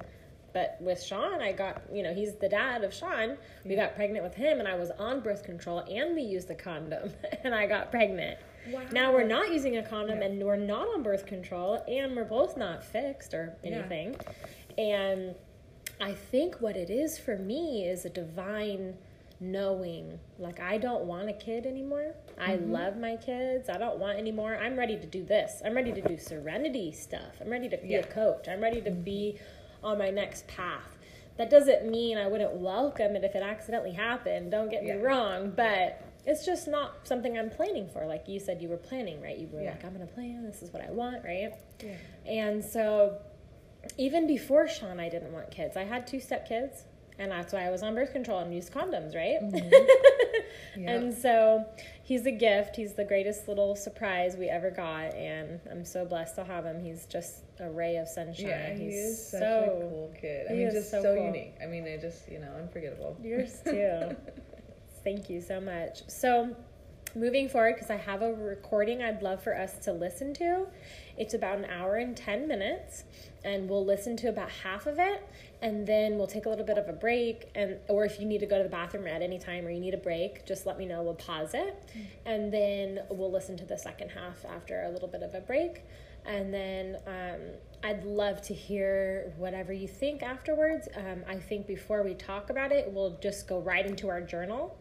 but 0.53 0.77
with 0.79 1.01
sean 1.01 1.41
i 1.41 1.51
got 1.51 1.81
you 1.91 2.03
know 2.03 2.13
he's 2.13 2.35
the 2.35 2.49
dad 2.49 2.83
of 2.83 2.93
sean 2.93 3.37
we 3.65 3.75
got 3.75 3.95
pregnant 3.95 4.23
with 4.23 4.35
him 4.35 4.59
and 4.59 4.67
i 4.67 4.75
was 4.75 4.91
on 4.91 5.19
birth 5.19 5.43
control 5.43 5.79
and 5.89 6.15
we 6.15 6.21
used 6.21 6.49
a 6.49 6.55
condom 6.55 7.11
and 7.43 7.53
i 7.53 7.65
got 7.65 7.91
pregnant 7.91 8.37
Wow. 8.69 8.81
now 8.91 9.11
we're 9.11 9.27
not 9.27 9.51
using 9.51 9.77
a 9.77 9.83
condom 9.83 10.19
Yeah. 10.19 10.25
and 10.25 10.43
we're 10.43 10.55
not 10.55 10.87
on 10.87 11.01
birth 11.01 11.25
control 11.25 11.83
and 11.87 12.15
we're 12.15 12.25
both 12.25 12.57
not 12.57 12.83
fixed 12.83 13.33
or 13.33 13.57
Yeah. 13.63 13.71
anything 13.71 14.15
and 14.77 15.35
I 15.99 16.13
think 16.13 16.61
what 16.61 16.75
it 16.75 16.89
is 16.89 17.19
for 17.19 17.37
me 17.37 17.85
is 17.85 18.05
a 18.05 18.09
divine 18.09 18.97
knowing. 19.39 20.19
Like, 20.39 20.59
I 20.59 20.77
don't 20.77 21.03
want 21.03 21.29
a 21.29 21.33
kid 21.33 21.65
anymore. 21.65 22.15
I 22.39 22.53
mm-hmm. 22.53 22.71
love 22.71 22.97
my 22.97 23.17
kids. 23.17 23.69
I 23.69 23.77
don't 23.77 23.99
want 23.99 24.17
any 24.17 24.31
more. 24.31 24.55
I'm 24.55 24.77
ready 24.77 24.97
to 24.97 25.05
do 25.05 25.23
this. 25.23 25.61
I'm 25.63 25.75
ready 25.75 25.91
to 25.91 26.01
do 26.01 26.17
serenity 26.17 26.91
stuff. 26.91 27.35
I'm 27.39 27.49
ready 27.49 27.69
to 27.69 27.77
be 27.77 27.89
Yeah. 27.89 27.99
a 27.99 28.03
coach. 28.03 28.47
I'm 28.47 28.61
ready 28.61 28.81
to 28.81 28.91
be 28.91 29.35
mm-hmm. 29.35 29.60
On 29.83 29.97
my 29.97 30.09
next 30.09 30.47
path. 30.47 30.97
That 31.37 31.49
doesn't 31.49 31.89
mean 31.89 32.17
I 32.17 32.27
wouldn't 32.27 32.53
welcome 32.53 33.15
it 33.15 33.23
if 33.23 33.35
it 33.35 33.41
accidentally 33.43 33.93
happened. 33.93 34.51
Don't 34.51 34.69
get 34.69 34.83
Yeah. 34.83 34.95
me 34.97 35.01
wrong. 35.01 35.51
But 35.55 36.01
it's 36.25 36.45
just 36.45 36.67
not 36.67 37.07
something 37.07 37.37
I'm 37.37 37.49
planning 37.49 37.89
for. 37.89 38.05
Like 38.05 38.27
you 38.27 38.39
said, 38.39 38.61
you 38.61 38.69
were 38.69 38.77
planning, 38.77 39.21
right? 39.21 39.37
You 39.37 39.47
were 39.51 39.61
Yeah. 39.61 39.71
like, 39.71 39.83
I'm 39.83 39.93
going 39.95 40.07
to 40.07 40.13
plan. 40.13 40.43
This 40.45 40.61
is 40.61 40.71
what 40.71 40.83
I 40.83 40.91
want, 40.91 41.23
right? 41.23 41.53
Yeah. 41.83 41.93
And 42.27 42.63
so, 42.63 43.17
even 43.97 44.27
before 44.27 44.67
Sean, 44.67 44.99
I 44.99 45.09
didn't 45.09 45.33
want 45.33 45.49
kids. 45.49 45.75
I 45.77 45.83
had 45.83 46.05
two 46.05 46.19
step 46.19 46.47
kids, 46.47 46.83
and 47.17 47.31
that's 47.31 47.53
why 47.53 47.65
I 47.65 47.71
was 47.71 47.81
on 47.81 47.95
birth 47.95 48.11
control 48.11 48.37
and 48.39 48.53
used 48.53 48.71
condoms, 48.71 49.15
right? 49.15 49.41
Mm-hmm. 49.41 49.73
Yeah. 50.77 50.91
And 50.91 51.13
so, 51.13 51.65
he's 52.11 52.25
a 52.25 52.31
gift. 52.31 52.75
He's 52.75 52.93
the 52.93 53.05
greatest 53.05 53.47
little 53.47 53.73
surprise 53.73 54.35
we 54.35 54.49
ever 54.49 54.69
got, 54.69 55.15
and 55.15 55.61
I'm 55.71 55.85
so 55.85 56.03
blessed 56.03 56.35
to 56.35 56.43
have 56.43 56.65
him. 56.65 56.83
He's 56.83 57.05
just 57.05 57.43
a 57.57 57.69
ray 57.69 57.95
of 57.95 58.09
sunshine. 58.09 58.47
Yeah, 58.47 58.75
he 58.75 58.83
he's 58.83 58.95
is 58.95 59.31
such 59.31 59.39
so 59.39 59.63
a 59.63 59.89
cool 59.89 60.13
kid. 60.19 60.47
I 60.49 60.51
he 60.51 60.59
mean, 60.59 60.67
is 60.67 60.73
just 60.73 60.91
so 60.91 61.01
so, 61.01 61.15
cool. 61.15 61.25
unique. 61.25 61.55
I 61.63 61.67
mean, 61.67 61.87
it 61.87 62.01
just, 62.01 62.29
you 62.29 62.39
know, 62.39 62.51
unforgettable. 62.59 63.15
Yours 63.23 63.61
too. 63.63 64.13
Thank 65.05 65.29
you 65.29 65.39
so 65.39 65.61
much. 65.61 66.01
So, 66.09 66.53
moving 67.15 67.49
forward, 67.49 67.75
because 67.75 67.89
I 67.89 67.97
have 67.97 68.21
a 68.21 68.33
recording 68.33 69.01
I'd 69.01 69.21
love 69.21 69.41
for 69.43 69.55
us 69.55 69.77
to 69.85 69.93
listen 69.93 70.33
to. 70.35 70.67
It's 71.17 71.33
about 71.33 71.57
an 71.57 71.65
hour 71.65 71.97
and 71.97 72.15
10 72.15 72.47
minutes, 72.47 73.03
and 73.43 73.69
we'll 73.69 73.85
listen 73.85 74.15
to 74.17 74.29
about 74.29 74.49
half 74.49 74.87
of 74.87 74.99
it, 74.99 75.27
and 75.61 75.85
then 75.85 76.17
we'll 76.17 76.27
take 76.27 76.45
a 76.45 76.49
little 76.49 76.65
bit 76.65 76.77
of 76.77 76.87
a 76.87 76.93
break. 76.93 77.49
And 77.55 77.77
or 77.87 78.05
if 78.05 78.19
you 78.19 78.25
need 78.25 78.39
to 78.39 78.45
go 78.45 78.57
to 78.57 78.63
the 78.63 78.69
bathroom 78.69 79.07
at 79.07 79.21
any 79.21 79.37
time 79.37 79.65
or 79.65 79.69
you 79.69 79.79
need 79.79 79.93
a 79.93 79.97
break, 79.97 80.45
just 80.45 80.65
let 80.65 80.77
me 80.77 80.85
know. 80.85 81.03
We'll 81.03 81.13
pause 81.15 81.53
it, 81.53 81.83
and 82.25 82.51
then 82.51 82.99
we'll 83.09 83.31
listen 83.31 83.57
to 83.57 83.65
the 83.65 83.77
second 83.77 84.09
half 84.09 84.45
after 84.45 84.83
a 84.83 84.89
little 84.89 85.07
bit 85.07 85.23
of 85.23 85.33
a 85.33 85.41
break. 85.41 85.83
And 86.25 86.53
then 86.53 86.97
um, 87.07 87.39
I'd 87.83 88.03
love 88.03 88.41
to 88.43 88.53
hear 88.53 89.33
whatever 89.37 89.73
you 89.73 89.87
think 89.87 90.21
afterwards. 90.21 90.87
Um, 90.95 91.23
I 91.27 91.35
think 91.35 91.65
before 91.65 92.03
we 92.03 92.13
talk 92.13 92.49
about 92.49 92.71
it, 92.71 92.91
we'll 92.91 93.17
just 93.21 93.47
go 93.47 93.59
right 93.59 93.85
into 93.85 94.07
our 94.07 94.21
journal. 94.21 94.77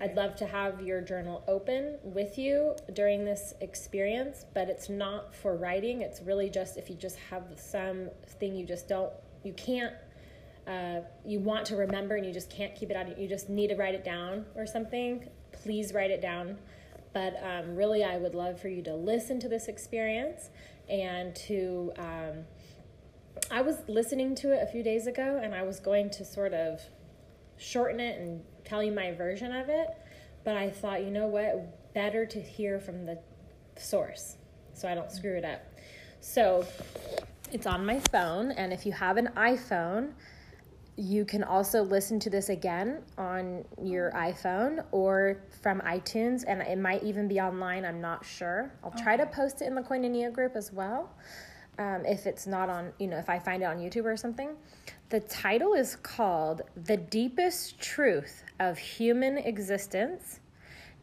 I'd 0.00 0.14
love 0.14 0.36
to 0.36 0.46
have 0.46 0.80
your 0.80 1.00
journal 1.00 1.42
open 1.48 1.98
with 2.02 2.38
you 2.38 2.74
during 2.92 3.24
this 3.24 3.54
experience, 3.60 4.46
but 4.54 4.68
it's 4.68 4.88
not 4.88 5.34
for 5.34 5.56
writing. 5.56 6.02
It's 6.02 6.20
really 6.22 6.48
just 6.48 6.76
if 6.76 6.88
you 6.88 6.96
just 6.96 7.16
have 7.30 7.44
some 7.56 8.08
thing 8.38 8.54
you 8.54 8.66
just 8.66 8.88
don't, 8.88 9.12
you 9.42 9.52
can't, 9.54 9.94
uh, 10.66 11.00
you 11.24 11.40
want 11.40 11.66
to 11.66 11.76
remember 11.76 12.16
and 12.16 12.24
you 12.24 12.32
just 12.32 12.50
can't 12.50 12.74
keep 12.74 12.90
it 12.90 12.96
out, 12.96 13.18
you 13.18 13.28
just 13.28 13.48
need 13.48 13.68
to 13.68 13.76
write 13.76 13.94
it 13.94 14.04
down 14.04 14.44
or 14.54 14.66
something, 14.66 15.28
please 15.50 15.92
write 15.92 16.10
it 16.10 16.22
down. 16.22 16.58
But 17.12 17.34
um, 17.42 17.76
really, 17.76 18.04
I 18.04 18.16
would 18.16 18.34
love 18.34 18.60
for 18.60 18.68
you 18.68 18.82
to 18.84 18.94
listen 18.94 19.38
to 19.40 19.48
this 19.48 19.68
experience 19.68 20.50
and 20.88 21.34
to. 21.36 21.92
Um, 21.98 22.44
I 23.50 23.62
was 23.62 23.76
listening 23.88 24.34
to 24.36 24.52
it 24.52 24.62
a 24.62 24.66
few 24.66 24.82
days 24.82 25.06
ago 25.06 25.40
and 25.42 25.54
I 25.54 25.62
was 25.62 25.80
going 25.80 26.10
to 26.10 26.24
sort 26.24 26.54
of 26.54 26.80
shorten 27.56 28.00
it 28.00 28.20
and 28.20 28.42
tell 28.72 28.82
you 28.82 28.90
my 28.92 29.12
version 29.12 29.52
of 29.52 29.68
it, 29.68 29.86
but 30.44 30.56
I 30.56 30.70
thought, 30.70 31.04
you 31.04 31.10
know 31.10 31.26
what, 31.26 31.92
better 31.92 32.24
to 32.24 32.40
hear 32.40 32.80
from 32.80 33.04
the 33.04 33.18
source 33.76 34.38
so 34.72 34.88
I 34.88 34.94
don't 34.94 35.12
screw 35.12 35.36
it 35.36 35.44
up. 35.44 35.60
So 36.20 36.64
it's 37.50 37.66
on 37.66 37.84
my 37.84 38.00
phone, 38.10 38.50
and 38.52 38.72
if 38.72 38.86
you 38.86 38.92
have 38.92 39.18
an 39.18 39.28
iPhone, 39.36 40.12
you 40.96 41.26
can 41.26 41.44
also 41.44 41.82
listen 41.82 42.18
to 42.20 42.30
this 42.30 42.48
again 42.48 43.02
on 43.18 43.66
your 43.82 44.10
iPhone 44.12 44.82
or 44.90 45.42
from 45.60 45.82
iTunes, 45.82 46.44
and 46.48 46.62
it 46.62 46.78
might 46.78 47.02
even 47.02 47.28
be 47.28 47.40
online. 47.40 47.84
I'm 47.84 48.00
not 48.00 48.24
sure. 48.24 48.72
I'll 48.82 49.02
try 49.02 49.18
to 49.18 49.26
post 49.26 49.60
it 49.60 49.66
in 49.66 49.74
the 49.74 49.82
Koinonia 49.82 50.32
group 50.32 50.56
as 50.56 50.72
well. 50.72 51.14
Um, 51.78 52.04
if 52.04 52.26
it's 52.26 52.46
not 52.46 52.68
on, 52.68 52.92
you 52.98 53.06
know, 53.06 53.16
if 53.16 53.30
I 53.30 53.38
find 53.38 53.62
it 53.62 53.66
on 53.66 53.78
YouTube 53.78 54.04
or 54.04 54.16
something. 54.16 54.50
The 55.08 55.20
title 55.20 55.74
is 55.74 55.96
called 55.96 56.62
The 56.74 56.96
Deepest 56.96 57.78
Truth 57.80 58.44
of 58.60 58.78
Human 58.78 59.38
Existence, 59.38 60.40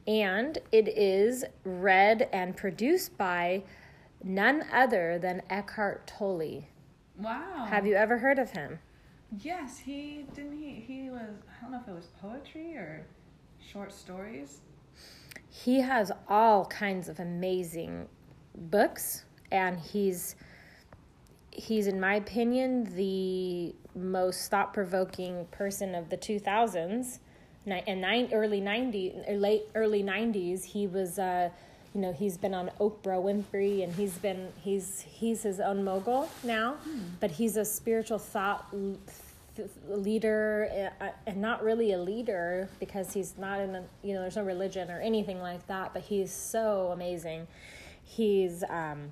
and 0.08 0.58
it 0.72 0.88
is 0.88 1.46
read 1.64 2.28
and 2.34 2.56
produced 2.56 3.18
by 3.18 3.64
none 4.24 4.66
other 4.72 5.20
than 5.20 5.42
Eckhart 5.50 6.08
Tolle. 6.08 6.64
Wow. 7.18 7.66
Have 7.70 7.86
you 7.86 7.96
ever 7.96 8.18
heard 8.18 8.40
of 8.40 8.52
him? 8.52 8.80
Yes, 9.38 9.78
he 9.78 10.26
didn't 10.34 10.58
he 10.58 10.84
he 10.88 11.10
was 11.10 11.30
I 11.48 11.62
don't 11.62 11.72
know 11.72 11.80
if 11.80 11.88
it 11.88 11.94
was 11.94 12.08
poetry 12.20 12.76
or 12.76 13.06
short 13.60 13.94
stories. 13.94 14.62
He 15.50 15.82
has 15.82 16.12
all 16.28 16.66
kinds 16.66 17.10
of 17.10 17.20
amazing 17.20 18.08
books, 18.56 19.26
and 19.52 19.80
he's 19.80 20.36
he's, 21.52 21.88
in 21.88 22.00
my 22.00 22.16
opinion, 22.16 22.96
the 22.96 23.74
most 23.96 24.50
thought 24.50 24.74
provoking 24.74 25.46
person 25.52 25.96
of 25.96 26.10
the 26.10 26.18
2000s 26.18 27.20
ni- 27.66 27.84
and 27.88 28.02
nine, 28.02 28.30
early 28.32 28.62
90s, 28.62 29.40
late 29.40 29.64
early 29.76 30.04
90s. 30.04 30.64
He 30.64 30.88
was, 30.88 31.20
uh, 31.20 31.50
you 31.94 32.02
know, 32.02 32.14
he's 32.14 32.38
been 32.38 32.54
on 32.54 32.70
Oprah 32.80 33.22
Winfrey 33.22 33.84
and 33.84 33.94
he's 33.94 34.18
been, 34.18 34.50
he's, 34.62 35.02
he's 35.02 35.44
his 35.44 35.60
own 35.60 35.84
mogul 35.84 36.30
now, 36.44 36.78
but 37.20 37.32
he's 37.32 37.58
a 37.58 37.66
spiritual 37.66 38.20
thought 38.20 38.74
leader 39.90 40.92
uh, 41.02 41.10
and 41.28 41.42
not 41.42 41.64
really 41.64 41.92
a 41.92 41.98
leader 41.98 42.70
because 42.80 43.14
he's 43.14 43.38
not 43.38 43.60
in 43.60 43.76
a, 43.76 43.84
you 44.04 44.14
know, 44.14 44.22
there's 44.22 44.38
no 44.38 44.44
religion 44.44 44.90
or 44.90 45.02
anything 45.02 45.42
like 45.42 45.66
that, 45.68 45.94
but 45.94 46.04
he's 46.04 46.32
so 46.32 46.92
amazing. 46.94 47.48
He's, 48.06 48.64
um, 48.70 49.12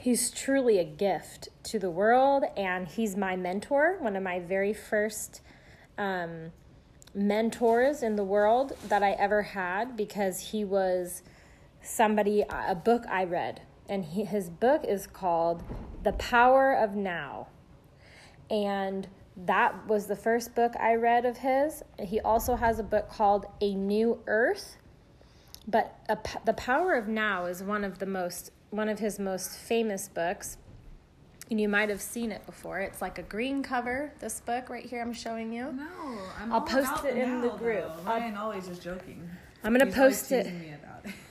he's 0.00 0.30
truly 0.30 0.78
a 0.78 0.84
gift 0.84 1.48
to 1.62 1.78
the 1.78 1.90
world 1.90 2.44
and 2.56 2.88
he's 2.88 3.16
my 3.16 3.36
mentor 3.36 3.96
one 4.00 4.16
of 4.16 4.22
my 4.22 4.38
very 4.38 4.72
first 4.72 5.40
um, 5.96 6.52
mentors 7.14 8.02
in 8.02 8.16
the 8.16 8.24
world 8.24 8.72
that 8.88 9.02
i 9.02 9.12
ever 9.12 9.42
had 9.42 9.96
because 9.96 10.38
he 10.50 10.64
was 10.64 11.22
somebody 11.82 12.44
a 12.50 12.74
book 12.74 13.04
i 13.08 13.24
read 13.24 13.60
and 13.88 14.04
he, 14.04 14.24
his 14.24 14.50
book 14.50 14.84
is 14.86 15.06
called 15.06 15.62
the 16.04 16.12
power 16.12 16.74
of 16.74 16.94
now. 16.94 17.48
And 18.50 19.08
that 19.36 19.86
was 19.86 20.06
the 20.06 20.16
first 20.16 20.54
book 20.54 20.74
i 20.78 20.94
read 20.94 21.24
of 21.24 21.38
his. 21.38 21.82
He 22.00 22.20
also 22.20 22.56
has 22.56 22.78
a 22.78 22.82
book 22.82 23.08
called 23.08 23.46
a 23.60 23.74
new 23.74 24.20
earth 24.26 24.76
but 25.70 25.98
a, 26.08 26.16
the 26.46 26.54
power 26.54 26.94
of 26.94 27.08
now 27.08 27.44
is 27.44 27.62
one 27.62 27.84
of 27.84 27.98
the 27.98 28.06
most 28.06 28.52
one 28.70 28.88
of 28.88 28.98
his 28.98 29.18
most 29.18 29.56
famous 29.56 30.08
books 30.08 30.56
and 31.50 31.58
you 31.60 31.68
might 31.68 31.88
have 31.88 32.02
seen 32.02 32.30
it 32.30 32.44
before 32.44 32.80
it's 32.80 33.00
like 33.00 33.18
a 33.18 33.22
green 33.22 33.62
cover 33.62 34.12
this 34.20 34.40
book 34.40 34.68
right 34.68 34.84
here 34.84 35.00
i'm 35.00 35.12
showing 35.12 35.52
you 35.52 35.72
No, 35.72 35.86
I'm 36.40 36.52
I'll 36.52 36.60
all 36.60 36.66
post 36.66 37.04
it 37.04 37.16
in 37.16 37.40
the 37.40 37.48
group. 37.50 37.84
though. 37.96 38.02
Ryan 38.04 38.36
always 38.36 38.68
is 38.68 38.78
joking. 38.78 39.28
i'm 39.64 39.72
gonna 39.72 39.86
He's 39.86 39.94
post 39.94 40.32
it 40.32 40.46
it. 40.46 40.80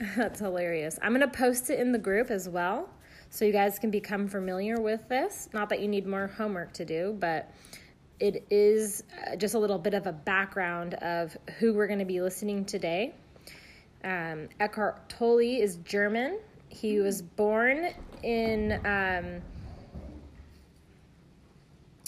That's 0.16 0.40
hilarious. 0.40 0.98
I'm 1.02 1.14
going 1.14 1.20
to 1.30 1.36
post 1.38 1.70
it 1.70 1.78
in 1.78 1.92
the 1.92 1.98
group 1.98 2.30
as 2.32 2.48
well 2.48 2.88
so 3.30 3.44
you 3.44 3.52
guys 3.52 3.78
can 3.78 3.90
become 3.92 4.26
familiar 4.26 4.80
with 4.80 5.08
this. 5.08 5.48
Not 5.52 5.68
that 5.68 5.80
you 5.80 5.86
need 5.86 6.04
more 6.04 6.26
homework 6.26 6.72
to 6.72 6.84
do, 6.84 7.14
but 7.20 7.52
it 8.18 8.44
is 8.50 9.04
uh, 9.30 9.36
just 9.36 9.54
a 9.54 9.58
little 9.58 9.78
bit 9.78 9.94
of 9.94 10.08
a 10.08 10.12
background 10.12 10.94
of 10.94 11.36
who 11.60 11.74
we're 11.74 11.86
going 11.86 12.00
to 12.00 12.04
be 12.06 12.20
listening 12.20 12.64
today. 12.64 13.14
Um, 14.02 14.48
Eckhart 14.58 15.08
Tolle 15.08 15.40
is 15.60 15.76
German. 15.84 16.38
He 16.68 17.00
was 17.00 17.22
born 17.22 17.88
in, 18.22 18.72
um, 18.84 19.42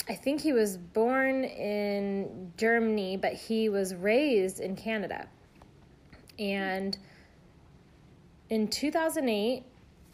I 0.09 0.15
think 0.15 0.41
he 0.41 0.53
was 0.53 0.77
born 0.77 1.45
in 1.45 2.53
Germany, 2.57 3.17
but 3.17 3.33
he 3.33 3.69
was 3.69 3.95
raised 3.95 4.61
in 4.61 4.77
Canada. 4.77 5.29
And 6.39 6.97
in 8.49 8.69
2008 8.69 9.65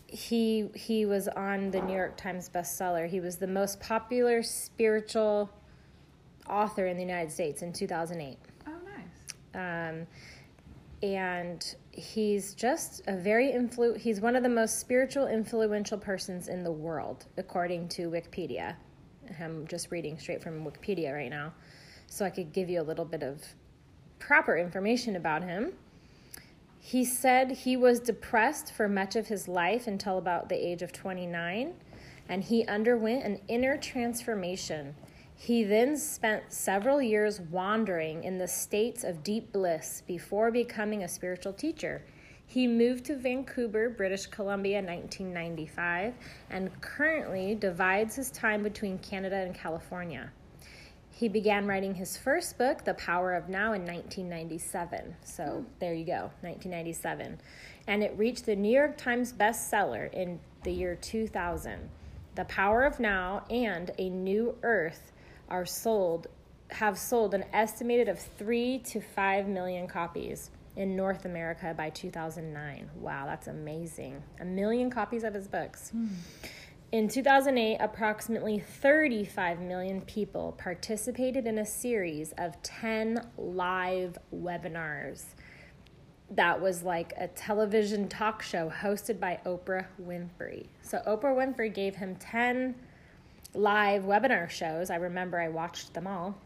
he 0.09 0.69
he 0.75 1.05
was 1.05 1.29
on 1.29 1.71
the 1.71 1.81
New 1.81 1.95
York 1.95 2.17
Times 2.17 2.49
bestseller. 2.49 3.09
He 3.09 3.21
was 3.21 3.37
the 3.37 3.47
most 3.47 3.81
popular 3.81 4.43
spiritual 4.43 5.51
author 6.49 6.87
in 6.87 6.97
the 6.97 7.03
United 7.03 7.33
States 7.33 7.63
in 7.63 7.73
2008. 7.73 8.39
Oh, 8.67 8.73
nice. 8.85 9.91
Um, 9.91 10.07
and 11.03 11.75
he's 11.93 12.55
just 12.55 13.03
a 13.07 13.17
very 13.17 13.53
influ 13.53 13.97
he's 13.97 14.21
one 14.21 14.35
of 14.37 14.43
the 14.43 14.49
most 14.49 14.79
spiritual 14.79 15.27
influential 15.27 15.99
persons 15.99 16.49
in 16.49 16.63
the 16.63 16.73
world 16.73 17.27
according 17.37 17.89
to 17.89 18.09
Wikipedia. 18.09 18.77
I'm 19.41 19.67
just 19.67 19.91
reading 19.91 20.19
straight 20.19 20.43
from 20.43 20.65
Wikipedia 20.65 21.13
right 21.13 21.31
now 21.31 21.53
so 22.07 22.25
I 22.25 22.31
could 22.31 22.53
give 22.53 22.71
you 22.71 22.81
a 22.81 22.85
little 22.85 23.05
bit 23.05 23.23
of 23.23 23.43
proper 24.19 24.57
information 24.57 25.17
about 25.17 25.43
him. 25.43 25.73
He 26.81 27.05
said 27.05 27.51
he 27.51 27.77
was 27.77 28.01
depressed 28.01 28.73
for 28.73 28.89
much 28.89 29.17
of 29.17 29.27
his 29.27 29.49
life 29.49 29.87
until 29.87 30.19
about 30.19 30.49
the 30.49 30.55
age 30.55 30.83
of 30.83 30.93
29, 30.93 31.75
and 32.29 32.45
he 32.45 32.65
underwent 32.67 33.25
an 33.25 33.41
inner 33.49 33.77
transformation. 33.77 34.95
He 35.39 35.65
then 35.65 35.97
spent 35.97 36.53
several 36.53 37.01
years 37.01 37.41
wandering 37.41 38.25
in 38.25 38.39
the 38.39 38.49
states 38.49 39.05
of 39.05 39.23
deep 39.23 39.53
bliss 39.53 40.03
before 40.07 40.51
becoming 40.51 41.03
a 41.03 41.09
spiritual 41.09 41.53
teacher. 41.53 42.03
He 42.47 42.67
moved 42.67 43.05
to 43.07 43.17
Vancouver, 43.17 43.91
British 43.91 44.27
Columbia 44.27 44.79
in 44.79 44.87
1995, 44.87 46.15
and 46.51 46.81
currently 46.81 47.55
divides 47.55 48.17
his 48.17 48.31
time 48.31 48.63
between 48.63 48.99
Canada 48.99 49.37
and 49.37 49.55
California. 49.55 50.31
He 51.11 51.29
began 51.29 51.67
writing 51.67 51.95
his 51.95 52.17
first 52.17 52.57
book, 52.59 52.85
The 52.85 52.95
Power 52.95 53.35
of 53.35 53.49
Now, 53.49 53.73
in 53.73 53.83
1997. 53.87 55.17
So 55.25 55.45
hmm. 55.45 55.65
there 55.81 55.95
you 55.95 56.05
go, 56.05 56.31
1997. 56.43 57.39
And 57.87 58.03
it 58.03 58.17
reached 58.17 58.47
the 58.47 58.57
New 58.57 58.73
York 58.73 58.97
Times 58.97 59.33
bestseller 59.33 60.13
in 60.13 60.41
the 60.63 60.73
year 60.73 60.95
2000. 60.95 61.89
The 62.35 62.45
Power 62.45 62.85
of 62.85 63.01
Now 63.01 63.45
and 63.51 63.91
A 63.99 64.11
New 64.11 64.57
Earth 64.63 65.13
are 65.49 65.67
sold, 65.67 66.27
have 66.71 66.99
sold 66.99 67.35
an 67.35 67.45
estimated 67.53 68.09
of 68.09 68.19
three 68.19 68.79
to 68.81 69.01
five 69.01 69.49
million 69.49 69.87
copies 69.87 70.51
in 70.77 70.95
North 70.95 71.25
America 71.25 71.75
by 71.77 71.91
2009. 71.91 72.91
Wow, 72.97 73.27
that's 73.27 73.47
amazing. 73.47 74.23
A 74.41 74.45
million 74.45 74.91
copies 74.91 75.25
of 75.25 75.35
his 75.35 75.49
books. 75.49 75.91
Hmm. 75.91 76.09
In 76.93 77.09
2008, 77.09 77.79
approximately 77.81 78.61
35 78.61 79.61
million 79.61 80.01
people 80.03 80.55
participated 80.57 81.47
in 81.47 81.59
a 81.59 81.67
series 81.67 82.33
of 82.39 82.63
10 82.63 83.27
live 83.37 84.17
webinars. 84.33 85.25
That 86.31 86.61
was 86.61 86.83
like 86.83 87.13
a 87.17 87.29
television 87.29 88.09
talk 88.09 88.43
show 88.43 88.71
hosted 88.71 89.19
by 89.19 89.41
Oprah 89.45 89.87
Winfrey. 90.01 90.67
So, 90.83 90.99
Oprah 91.07 91.35
Winfrey 91.35 91.75
gave 91.75 91.97
him 91.97 92.17
10 92.17 92.75
live 93.57 94.05
webinar 94.05 94.49
shows. 94.49 94.91
I 94.91 94.97
remember 94.97 95.41
I 95.41 95.49
watched 95.49 95.95
them 95.95 96.07
all. 96.07 96.37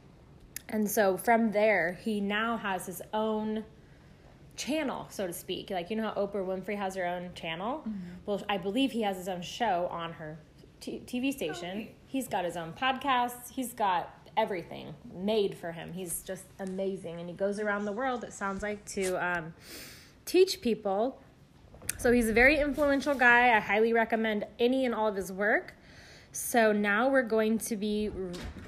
And 0.68 0.88
so, 0.88 1.16
from 1.16 1.50
there, 1.50 1.98
he 2.02 2.20
now 2.20 2.56
has 2.56 2.86
his 2.86 3.02
own 3.12 3.64
channel, 4.56 5.06
so 5.10 5.26
to 5.26 5.32
speak. 5.32 5.70
Like 5.70 5.90
you 5.90 5.96
know 5.96 6.12
how 6.14 6.26
Oprah 6.26 6.46
Winfrey 6.46 6.76
has 6.76 6.94
her 6.94 7.06
own 7.06 7.30
channel. 7.34 7.84
Well, 8.26 8.42
I 8.48 8.56
believe 8.58 8.92
he 8.92 9.02
has 9.02 9.16
his 9.16 9.28
own 9.28 9.42
show 9.42 9.88
on 9.90 10.12
her 10.12 10.38
t- 10.80 11.02
TV 11.06 11.32
station. 11.32 11.78
neat. 11.78 11.94
He's 12.06 12.28
got 12.28 12.44
his 12.44 12.56
own 12.56 12.72
podcast. 12.72 13.50
He's 13.52 13.72
got 13.72 14.30
everything 14.36 14.94
made 15.12 15.56
for 15.56 15.72
him. 15.72 15.92
He's 15.92 16.22
just 16.22 16.44
amazing, 16.58 17.18
and 17.20 17.28
he 17.28 17.34
goes 17.34 17.58
around 17.58 17.84
the 17.84 17.92
world. 17.92 18.22
It 18.22 18.32
sounds 18.32 18.62
like 18.62 18.84
to 18.90 19.14
um, 19.24 19.54
teach 20.24 20.60
people. 20.60 21.20
So 21.98 22.12
he's 22.12 22.28
a 22.28 22.32
very 22.32 22.58
influential 22.58 23.14
guy. 23.14 23.56
I 23.56 23.60
highly 23.60 23.92
recommend 23.92 24.44
any 24.58 24.84
and 24.84 24.94
all 24.94 25.08
of 25.08 25.16
his 25.16 25.32
work. 25.32 25.74
So 26.32 26.70
now 26.70 27.08
we're 27.08 27.24
going 27.24 27.58
to 27.58 27.74
be 27.74 28.08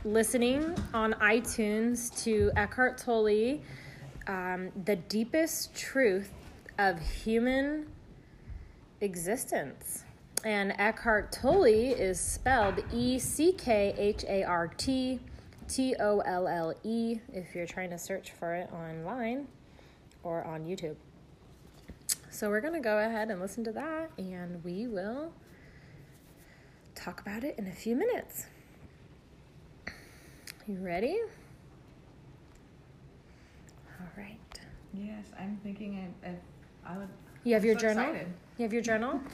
listening 0.05 0.77
on 0.93 1.13
iTunes 1.15 2.21
to 2.25 2.51
Eckhart 2.57 2.99
Tolle, 2.99 3.61
um, 4.27 4.73
The 4.85 4.97
Deepest 4.97 5.73
Truth 5.73 6.33
of 6.81 6.99
Human 6.99 7.87
Existence. 9.01 10.03
And 10.45 10.75
Eckhart 10.77 11.31
Tolle 11.31 11.67
is 11.67 12.19
spelled 12.19 12.83
E 12.93 13.21
C 13.21 13.53
K 13.53 13.95
H 13.97 14.25
A 14.29 14.43
R 14.43 14.67
T 14.67 15.21
T 15.69 15.95
O 16.01 16.19
L 16.19 16.49
L 16.49 16.75
E 16.83 17.21
if 17.33 17.55
you're 17.55 17.67
trying 17.67 17.91
to 17.91 17.99
search 17.99 18.33
for 18.33 18.57
it 18.57 18.71
online 18.73 19.47
or 20.25 20.43
on 20.45 20.65
YouTube. 20.65 20.97
So 22.29 22.49
we're 22.49 22.61
going 22.61 22.75
to 22.75 22.81
go 22.81 22.99
ahead 22.99 23.31
and 23.31 23.41
listen 23.41 23.63
to 23.63 23.73
that, 23.73 24.11
and 24.19 24.65
we 24.65 24.89
will 24.89 25.33
talk 27.03 27.21
about 27.21 27.43
it 27.43 27.57
in 27.59 27.67
a 27.67 27.73
few 27.73 27.97
minutes. 27.97 28.47
You 30.69 30.79
ready? 30.79 31.19
All 34.01 34.07
right. 34.17 34.39
Yes, 34.95 35.27
I'm 35.39 35.59
thinking 35.65 36.15
I, 36.25 36.29
I, 36.29 36.95
I 36.95 36.99
would. 36.99 37.09
You 37.45 37.55
have 37.55 37.63
I'm 37.63 37.67
your 37.67 37.75
so 37.75 37.81
journal? 37.81 38.05
excited. 38.05 38.33
You 38.57 38.63
have 38.63 38.73
your 38.73 38.83
journal? 38.83 39.21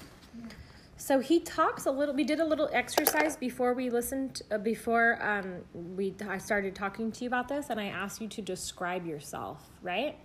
So 1.00 1.20
he 1.20 1.38
talks 1.38 1.87
a 1.87 1.92
little. 1.92 2.12
We 2.12 2.24
did 2.24 2.40
a 2.40 2.44
little 2.44 2.68
exercise 2.72 3.37
before 3.37 3.72
we 3.72 3.88
listened. 3.88 4.42
Uh, 4.50 4.59
before 4.59 5.16
um, 5.22 5.59
we, 5.94 6.12
I 6.28 6.38
started 6.38 6.74
talking 6.74 7.12
to 7.12 7.22
you 7.22 7.28
about 7.28 7.46
this, 7.46 7.70
and 7.70 7.78
I 7.78 7.85
asked 7.85 8.20
you 8.20 8.26
to 8.26 8.42
describe 8.42 9.07
yourself, 9.07 9.70
right? 9.81 10.18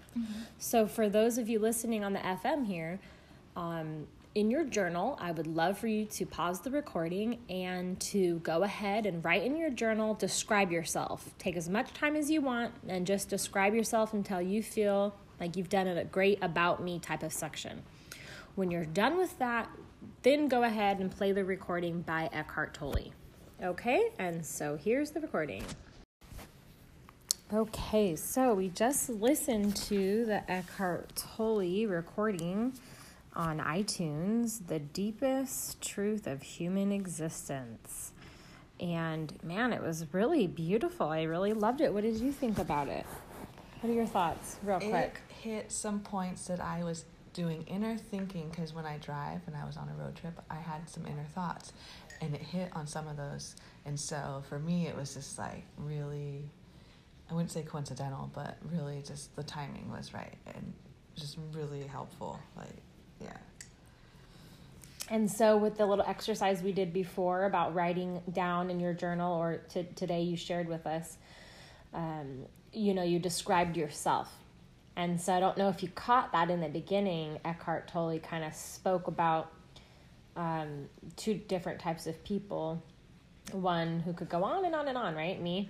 So 0.58 0.88
for 0.88 1.10
those 1.10 1.38
of 1.38 1.48
you 1.48 1.60
listening 1.60 2.04
on 2.04 2.14
the 2.14 2.20
FM 2.20 2.66
here, 2.66 3.00
um, 3.56 4.08
in 4.36 4.50
your 4.50 4.64
journal, 4.64 5.18
I 5.22 5.32
would 5.32 5.48
love 5.48 5.78
for 5.78 5.88
you 5.88 6.06
to 6.06 6.26
pause 6.26 6.62
the 6.62 6.72
recording 6.72 7.40
and 7.50 8.00
to 8.02 8.40
go 8.40 8.64
ahead 8.64 9.06
and 9.06 9.24
write 9.24 9.44
in 9.44 9.56
your 9.56 9.70
journal. 9.70 10.16
Describe 10.16 10.72
yourself. 10.72 11.30
Take 11.38 11.56
as 11.56 11.70
much 11.70 11.94
time 11.94 12.16
as 12.16 12.32
you 12.32 12.42
want, 12.42 12.74
and 12.88 13.06
just 13.06 13.30
describe 13.30 13.76
yourself 13.76 14.14
until 14.14 14.42
you 14.42 14.64
feel 14.64 15.16
like 15.40 15.56
you've 15.56 15.70
done 15.70 15.88
a 15.88 16.04
great 16.04 16.40
about 16.42 16.82
me 16.82 17.00
type 17.00 17.22
of 17.22 17.32
section. 17.32 17.84
When 18.56 18.72
you're 18.72 18.86
done 18.86 19.18
with 19.18 19.38
that, 19.40 19.70
then 20.24 20.48
go 20.48 20.64
ahead 20.64 21.00
and 21.00 21.12
play 21.12 21.32
the 21.32 21.46
recording 21.46 22.02
by 22.02 22.30
Eckhart 22.34 22.74
Tolle. 22.74 23.12
Okay, 23.62 24.10
and 24.18 24.46
so 24.46 24.78
here's 24.78 25.12
the 25.12 25.20
recording. 25.20 25.64
Okay, 27.54 28.16
so 28.16 28.56
we 28.56 28.70
just 28.70 29.10
listened 29.10 29.76
to 29.76 30.26
the 30.26 30.50
Eckhart 30.52 31.16
Tolle 31.16 31.86
recording 31.86 32.74
on 33.36 33.60
iTunes, 33.60 34.68
The 34.68 34.80
Deepest 34.80 35.82
Truth 35.82 36.28
of 36.28 36.42
Human 36.42 36.92
Existence. 36.92 38.12
And 38.80 39.38
man, 39.44 39.74
it 39.74 39.82
was 39.82 40.14
really 40.14 40.48
beautiful. 40.48 41.08
I 41.08 41.24
really 41.24 41.54
loved 41.54 41.82
it. 41.82 41.94
What 41.94 42.04
did 42.04 42.16
you 42.16 42.32
think 42.32 42.60
about 42.60 42.88
it? 42.88 43.06
What 43.82 43.90
are 43.90 43.94
your 43.94 44.06
thoughts, 44.06 44.58
real 44.64 44.80
quick? 44.80 45.20
It 45.30 45.34
hit 45.42 45.72
some 45.72 46.00
points 46.00 46.48
that 46.48 46.60
I 46.60 46.84
was 46.84 47.06
doing 47.34 47.64
inner 47.64 47.98
thinking 47.98 48.50
because 48.50 48.74
when 48.74 48.86
I 48.86 48.98
drive 48.98 49.42
and 49.48 49.56
I 49.56 49.66
was 49.66 49.78
on 49.78 49.90
a 49.90 49.94
road 50.02 50.16
trip, 50.16 50.40
I 50.50 50.56
had 50.56 50.88
some 50.90 51.06
inner 51.06 51.26
thoughts 51.36 51.74
and 52.22 52.34
it 52.34 52.42
hit 52.42 52.70
on 52.74 52.88
some 52.88 53.08
of 53.08 53.18
those. 53.18 53.56
And 53.86 54.00
so 54.00 54.44
for 54.48 54.60
me, 54.60 54.88
it 54.88 54.96
was 54.96 55.14
just 55.14 55.38
like 55.38 55.64
really, 55.78 56.50
I 57.30 57.34
wouldn't 57.34 57.52
say 57.52 57.64
coincidental, 57.64 58.32
but 58.34 58.58
really 58.72 59.02
just 59.06 59.36
the 59.36 59.44
timing 59.44 59.90
was 59.92 60.14
right 60.14 60.36
and 60.46 60.74
just 61.16 61.38
really 61.52 61.86
helpful. 61.86 62.40
Like, 62.56 62.78
yeah. 63.24 63.38
And 65.10 65.30
so, 65.30 65.58
with 65.58 65.78
the 65.78 65.86
little 65.86 66.06
exercise 66.08 66.64
we 66.64 66.72
did 66.72 66.94
before 66.94 67.46
about 67.46 67.76
writing 67.76 68.22
down 68.32 68.70
in 68.70 68.80
your 68.80 68.94
journal, 68.94 69.38
or 69.38 69.58
t- 69.70 69.88
today 69.96 70.22
you 70.22 70.38
shared 70.38 70.68
with 70.68 70.88
us, 70.88 71.18
um, 71.94 72.46
you 72.72 72.94
know, 72.94 73.04
you 73.04 73.20
described 73.20 73.78
yourself. 73.78 74.34
And 74.96 75.20
so, 75.20 75.34
I 75.34 75.40
don't 75.40 75.58
know 75.58 75.70
if 75.70 75.84
you 75.84 75.90
caught 75.90 76.32
that 76.32 76.50
in 76.50 76.62
the 76.62 76.70
beginning. 76.70 77.40
Eckhart 77.44 77.88
Tolle 77.90 78.18
kind 78.20 78.44
of 78.44 78.54
spoke 78.54 79.08
about 79.08 79.52
um, 80.36 80.88
two 81.16 81.36
different 81.36 81.80
types 81.80 82.08
of 82.08 82.24
people. 82.24 82.82
One 83.52 84.00
who 84.00 84.14
could 84.14 84.30
go 84.30 84.44
on 84.44 84.64
and 84.66 84.74
on 84.74 84.88
and 84.88 84.98
on, 84.98 85.16
right? 85.16 85.40
Me, 85.40 85.70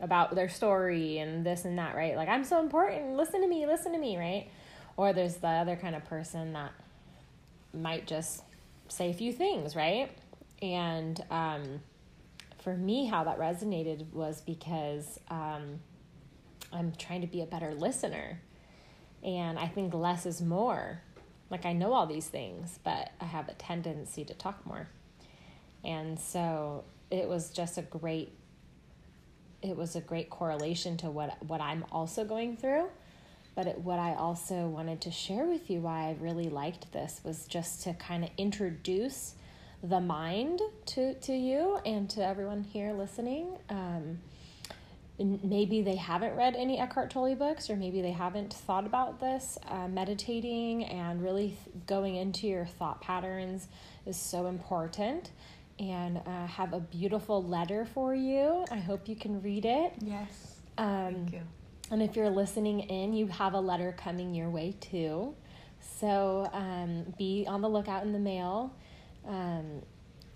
about 0.00 0.34
their 0.34 0.48
story 0.48 1.18
and 1.18 1.44
this 1.44 1.64
and 1.64 1.78
that, 1.78 1.94
right? 1.94 2.16
Like, 2.16 2.28
I'm 2.28 2.44
so 2.44 2.60
important. 2.60 3.14
Listen 3.14 3.42
to 3.42 3.46
me, 3.46 3.66
listen 3.66 3.92
to 3.92 3.98
me, 3.98 4.16
right? 4.16 4.48
Or 4.96 5.12
there's 5.12 5.36
the 5.36 5.48
other 5.48 5.76
kind 5.76 5.94
of 5.94 6.04
person 6.04 6.52
that 6.52 6.72
might 7.72 8.06
just 8.06 8.42
say 8.88 9.10
a 9.10 9.14
few 9.14 9.32
things, 9.32 9.74
right? 9.74 10.10
And 10.62 11.22
um, 11.30 11.80
for 12.62 12.76
me, 12.76 13.06
how 13.06 13.24
that 13.24 13.38
resonated 13.38 14.12
was 14.12 14.40
because 14.40 15.18
um, 15.28 15.80
I'm 16.72 16.92
trying 16.96 17.22
to 17.22 17.26
be 17.26 17.42
a 17.42 17.46
better 17.46 17.74
listener. 17.74 18.40
And 19.22 19.58
I 19.58 19.66
think 19.66 19.94
less 19.94 20.26
is 20.26 20.40
more. 20.40 21.00
Like, 21.50 21.66
I 21.66 21.72
know 21.72 21.92
all 21.92 22.06
these 22.06 22.28
things, 22.28 22.78
but 22.84 23.10
I 23.20 23.24
have 23.24 23.48
a 23.48 23.54
tendency 23.54 24.24
to 24.24 24.34
talk 24.34 24.64
more. 24.66 24.88
And 25.84 26.18
so 26.18 26.84
it 27.10 27.28
was 27.28 27.50
just 27.50 27.78
a 27.78 27.82
great 27.82 28.32
it 29.62 29.76
was 29.78 29.96
a 29.96 30.00
great 30.00 30.28
correlation 30.28 30.96
to 30.98 31.10
what 31.10 31.42
what 31.42 31.60
I'm 31.60 31.86
also 31.90 32.24
going 32.24 32.56
through 32.56 32.88
but 33.54 33.66
it, 33.66 33.78
what 33.78 33.98
I 33.98 34.14
also 34.14 34.66
wanted 34.66 35.00
to 35.02 35.10
share 35.10 35.44
with 35.44 35.70
you 35.70 35.80
why 35.80 36.08
I 36.08 36.16
really 36.20 36.48
liked 36.48 36.92
this 36.92 37.20
was 37.24 37.46
just 37.46 37.82
to 37.84 37.94
kind 37.94 38.24
of 38.24 38.30
introduce 38.36 39.34
the 39.82 40.00
mind 40.00 40.60
to, 40.86 41.14
to 41.14 41.32
you 41.32 41.78
and 41.84 42.08
to 42.10 42.24
everyone 42.24 42.62
here 42.62 42.92
listening. 42.92 43.58
Um, 43.68 44.18
maybe 45.18 45.82
they 45.82 45.96
haven't 45.96 46.34
read 46.34 46.56
any 46.56 46.78
Eckhart 46.78 47.10
Tolle 47.10 47.34
books, 47.36 47.70
or 47.70 47.76
maybe 47.76 48.02
they 48.02 48.10
haven't 48.10 48.52
thought 48.52 48.86
about 48.86 49.20
this. 49.20 49.58
Uh, 49.68 49.86
meditating 49.88 50.84
and 50.86 51.22
really 51.22 51.48
th- 51.48 51.86
going 51.86 52.16
into 52.16 52.48
your 52.48 52.64
thought 52.64 53.00
patterns 53.00 53.68
is 54.06 54.16
so 54.16 54.46
important. 54.46 55.30
And 55.78 56.18
uh, 56.18 56.46
have 56.46 56.72
a 56.72 56.80
beautiful 56.80 57.42
letter 57.42 57.84
for 57.84 58.14
you. 58.14 58.64
I 58.70 58.76
hope 58.76 59.08
you 59.08 59.16
can 59.16 59.42
read 59.42 59.64
it. 59.64 59.92
Yes. 60.00 60.54
Um, 60.78 61.14
Thank 61.14 61.32
you. 61.32 61.40
And 61.90 62.02
if 62.02 62.16
you're 62.16 62.30
listening 62.30 62.80
in, 62.80 63.12
you 63.12 63.26
have 63.28 63.54
a 63.54 63.60
letter 63.60 63.94
coming 63.96 64.34
your 64.34 64.50
way 64.50 64.74
too. 64.80 65.34
So 65.98 66.48
um, 66.52 67.14
be 67.18 67.44
on 67.46 67.60
the 67.60 67.68
lookout 67.68 68.04
in 68.04 68.12
the 68.12 68.18
mail. 68.18 68.74
Um, 69.26 69.82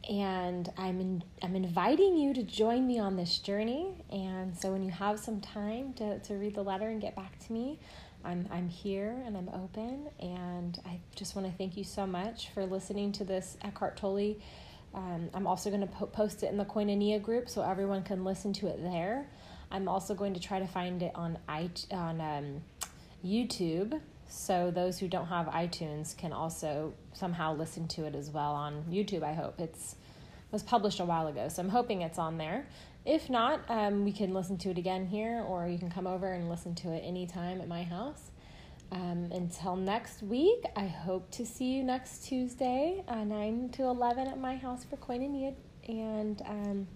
and 0.09 0.73
I'm 0.79 1.01
in, 1.01 1.25
I'm 1.43 1.57
inviting 1.57 2.17
you 2.17 2.33
to 2.35 2.43
join 2.43 2.87
me 2.87 2.99
on 2.99 3.17
this 3.17 3.39
journey. 3.39 4.05
And 4.11 4.57
so 4.57 4.73
when 4.73 4.83
you 4.83 4.91
have 4.91 5.19
some 5.19 5.41
time 5.41 5.93
to, 5.95 6.19
to 6.21 6.35
read 6.35 6.55
the 6.55 6.63
letter 6.63 6.89
and 6.89 7.01
get 7.01 7.15
back 7.17 7.39
to 7.47 7.53
me, 7.53 7.79
I'm 8.25 8.49
I'm 8.51 8.69
here 8.69 9.23
and 9.27 9.37
I'm 9.37 9.49
open. 9.51 10.09
And 10.21 10.79
I 10.85 11.01
just 11.15 11.37
want 11.37 11.51
to 11.51 11.57
thank 11.57 11.77
you 11.77 11.85
so 11.85 12.07
much 12.07 12.51
for 12.51 12.67
listening 12.67 13.13
to 13.13 13.25
this 13.25 13.57
Eckhart 13.63 13.97
Tolle. 13.97 14.37
Um, 14.95 15.29
I'm 15.35 15.47
also 15.47 15.71
going 15.71 15.83
to 15.83 15.87
po- 15.87 16.07
post 16.07 16.43
it 16.43 16.51
in 16.51 16.57
the 16.57 16.65
Koinonia 16.65 17.23
group 17.23 17.49
so 17.49 17.63
everyone 17.63 18.03
can 18.03 18.25
listen 18.25 18.53
to 18.55 18.67
it 18.69 18.83
there. 18.83 19.29
I'm 19.71 19.89
also 19.89 20.15
going 20.15 20.35
to 20.35 20.41
try 20.41 20.59
to 20.59 20.67
find 20.67 21.03
it 21.03 21.13
on 21.15 21.39
i 21.49 21.71
on 21.91 22.21
um, 22.21 22.63
YouTube, 23.25 24.01
so 24.29 24.71
those 24.71 24.99
who 24.99 25.09
don't 25.09 25.27
have 25.27 25.47
iTunes 25.47 26.17
can 26.17 26.33
also 26.33 26.95
somehow 27.13 27.55
listen 27.55 27.89
to 27.89 28.05
it 28.05 28.15
as 28.15 28.31
well 28.31 28.53
on 28.53 28.85
YouTube. 28.91 29.23
I 29.23 29.35
hope 29.35 29.61
it's 29.61 29.97
was 30.51 30.63
published 30.63 31.01
a 31.01 31.05
while 31.05 31.27
ago, 31.27 31.49
so 31.49 31.63
I'm 31.63 31.69
hoping 31.69 32.03
it's 32.03 32.19
on 32.19 32.39
there. 32.39 32.67
If 33.05 33.29
not, 33.31 33.61
um, 33.69 34.05
we 34.05 34.13
can 34.13 34.33
listen 34.33 34.57
to 34.59 34.71
it 34.71 34.79
again 34.79 35.07
here, 35.07 35.45
or 35.47 35.69
you 35.69 35.79
can 35.79 35.91
come 35.91 36.07
over 36.07 36.33
and 36.33 36.49
listen 36.49 36.75
to 36.77 36.93
it 36.93 37.01
anytime 37.01 37.61
at 37.61 37.69
my 37.69 37.83
house. 37.83 38.31
Um, 38.91 39.29
until 39.33 39.77
next 39.77 40.23
week, 40.23 40.65
I 40.75 40.87
hope 40.87 41.31
to 41.33 41.45
see 41.45 41.73
you 41.73 41.85
next 41.85 42.25
Tuesday, 42.25 43.05
uh, 43.07 43.25
9 43.25 43.69
to 43.73 43.83
11 43.85 44.29
at 44.29 44.41
my 44.41 44.57
house 44.57 44.85
for 44.85 44.97
Koinonia. 44.97 45.55
And 45.87 46.41
um, 46.47 46.89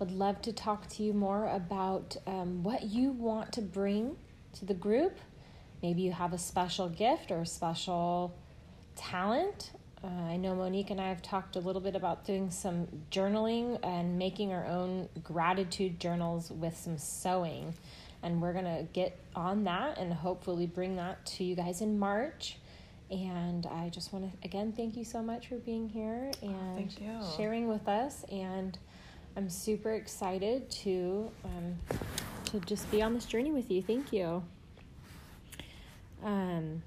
would 0.00 0.10
love 0.10 0.40
to 0.42 0.52
talk 0.52 0.88
to 0.88 1.02
you 1.02 1.12
more 1.12 1.46
about 1.48 2.16
um, 2.26 2.62
what 2.62 2.84
you 2.84 3.12
want 3.12 3.52
to 3.52 3.60
bring 3.60 4.16
to 4.54 4.64
the 4.64 4.74
group. 4.74 5.18
Maybe 5.82 6.02
you 6.02 6.12
have 6.12 6.32
a 6.32 6.38
special 6.38 6.88
gift 6.88 7.30
or 7.30 7.42
a 7.42 7.46
special 7.46 8.34
talent. 8.96 9.72
Uh, 10.02 10.08
I 10.08 10.38
know 10.38 10.54
Monique 10.54 10.90
and 10.90 11.00
I 11.00 11.08
have 11.10 11.20
talked 11.20 11.56
a 11.56 11.60
little 11.60 11.82
bit 11.82 11.94
about 11.94 12.24
doing 12.24 12.50
some 12.50 12.88
journaling 13.10 13.78
and 13.82 14.18
making 14.18 14.52
our 14.52 14.64
own 14.64 15.10
gratitude 15.22 16.00
journals 16.00 16.50
with 16.50 16.76
some 16.76 16.96
sewing. 16.96 17.74
And 18.22 18.40
we're 18.40 18.54
going 18.54 18.64
to 18.64 18.86
get 18.94 19.18
on 19.36 19.64
that 19.64 19.98
and 19.98 20.12
hopefully 20.12 20.66
bring 20.66 20.96
that 20.96 21.24
to 21.26 21.44
you 21.44 21.54
guys 21.54 21.82
in 21.82 21.98
March. 21.98 22.56
And 23.10 23.66
I 23.66 23.90
just 23.90 24.12
want 24.12 24.30
to 24.30 24.46
again 24.46 24.72
thank 24.72 24.96
you 24.96 25.04
so 25.04 25.20
much 25.20 25.48
for 25.48 25.56
being 25.56 25.88
here 25.88 26.30
and 26.42 26.76
Thank 26.76 26.92
sharing 27.36 27.66
with 27.68 27.88
us. 27.88 28.24
And 28.30 28.78
I'm 29.36 29.48
super 29.48 29.92
excited 29.92 30.70
to 30.70 31.30
um, 31.44 31.76
to 32.46 32.60
just 32.60 32.90
be 32.90 33.02
on 33.02 33.14
this 33.14 33.24
journey 33.26 33.52
with 33.52 33.70
you. 33.70 33.82
Thank 33.82 34.12
you. 34.12 34.42
Um, 36.24 36.82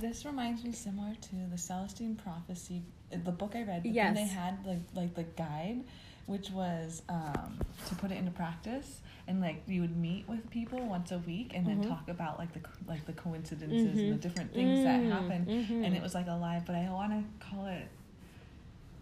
This 0.00 0.24
reminds 0.24 0.64
me 0.64 0.72
similar 0.72 1.14
to 1.14 1.34
the 1.50 1.58
Celestine 1.58 2.16
Prophecy, 2.16 2.82
uh, 3.12 3.16
the 3.24 3.32
book 3.32 3.52
I 3.54 3.62
read. 3.64 3.84
Yes. 3.84 4.06
then 4.06 4.14
they 4.14 4.32
had 4.32 4.64
like 4.66 4.78
like 4.94 5.14
the 5.14 5.24
guide, 5.24 5.82
which 6.26 6.50
was 6.50 7.02
um, 7.08 7.58
to 7.88 7.94
put 7.96 8.10
it 8.10 8.16
into 8.16 8.30
practice, 8.30 9.00
and 9.28 9.40
like 9.40 9.62
you 9.66 9.80
would 9.82 9.96
meet 9.96 10.26
with 10.28 10.48
people 10.50 10.78
once 10.86 11.10
a 11.10 11.18
week, 11.18 11.52
and 11.54 11.66
then 11.66 11.80
Mhm. 11.80 11.88
talk 11.88 12.08
about 12.08 12.38
like 12.38 12.52
the 12.54 12.60
like 12.86 13.04
the 13.06 13.12
coincidences 13.12 14.00
and 14.00 14.12
the 14.12 14.16
Mhm. 14.16 14.20
different 14.20 14.54
things 14.54 14.82
that 14.84 15.00
Mm, 15.00 15.08
happen, 15.08 15.46
and 15.84 15.94
it 15.96 16.00
was 16.02 16.14
like 16.14 16.28
alive. 16.28 16.62
But 16.64 16.76
I 16.76 16.88
want 16.90 17.12
to 17.12 17.46
call 17.46 17.66
it 17.66 17.88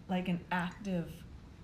like 0.09 0.29
an 0.29 0.41
active, 0.51 1.13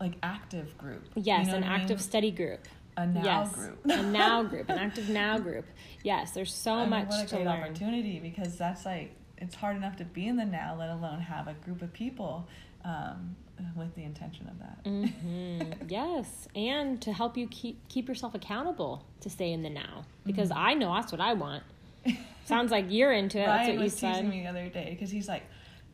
like 0.01 0.15
active 0.23 0.77
group. 0.79 1.03
You 1.15 1.23
yes, 1.25 1.47
know 1.49 1.55
an 1.55 1.65
I 1.65 1.69
mean? 1.73 1.81
active 1.83 2.01
study 2.01 2.31
group. 2.31 2.61
a 2.97 3.07
now 3.07 3.25
yes, 3.25 3.55
group. 3.55 3.79
a 3.87 4.03
now 4.05 4.43
group, 4.43 4.69
an 4.69 4.79
active 4.79 5.09
now 5.09 5.39
group. 5.39 5.65
Yes, 6.03 6.33
there's 6.33 6.53
so 6.53 6.75
I 6.75 6.81
mean, 6.83 6.91
much 6.91 7.09
what 7.09 7.25
a 7.25 7.27
to 7.29 7.35
great 7.37 7.47
learn. 7.47 7.63
opportunity 7.65 8.19
because 8.21 8.57
that's 8.57 8.85
like 8.85 9.13
it's 9.39 9.55
hard 9.55 9.77
enough 9.77 9.97
to 9.97 10.05
be 10.05 10.27
in 10.27 10.37
the 10.37 10.45
now, 10.45 10.77
let 10.79 10.91
alone 10.91 11.21
have 11.21 11.49
a 11.49 11.55
group 11.55 11.83
of 11.83 11.93
people 11.93 12.47
um, 12.85 13.35
with 13.77 13.95
the 13.95 14.03
intention 14.05 14.49
of 14.49 14.59
that. 14.59 14.79
hmm 14.89 15.73
yes, 15.89 16.49
and 16.55 17.01
to 17.03 17.13
help 17.13 17.37
you 17.37 17.47
keep 17.49 17.87
keep 17.89 18.09
yourself 18.09 18.35
accountable 18.35 19.05
to 19.21 19.31
stay 19.31 19.53
in 19.53 19.63
the 19.63 19.71
now, 19.71 20.05
because 20.25 20.51
Mhm. 20.51 20.57
I 20.57 20.75
know 20.75 20.93
that's 20.95 21.13
what 21.13 21.21
I 21.21 21.33
want. 21.35 21.63
Sounds 22.45 22.71
like 22.71 22.87
you're 22.91 23.13
into 23.13 23.39
it. 23.41 23.47
That's 23.47 23.61
Ryan 23.61 23.71
what 23.71 23.79
you 23.79 23.85
was 23.85 23.95
teasing 24.01 24.29
me 24.29 24.43
the 24.43 24.49
other 24.49 24.69
day 24.69 24.89
because 24.91 25.11
he's 25.11 25.29
like, 25.29 25.45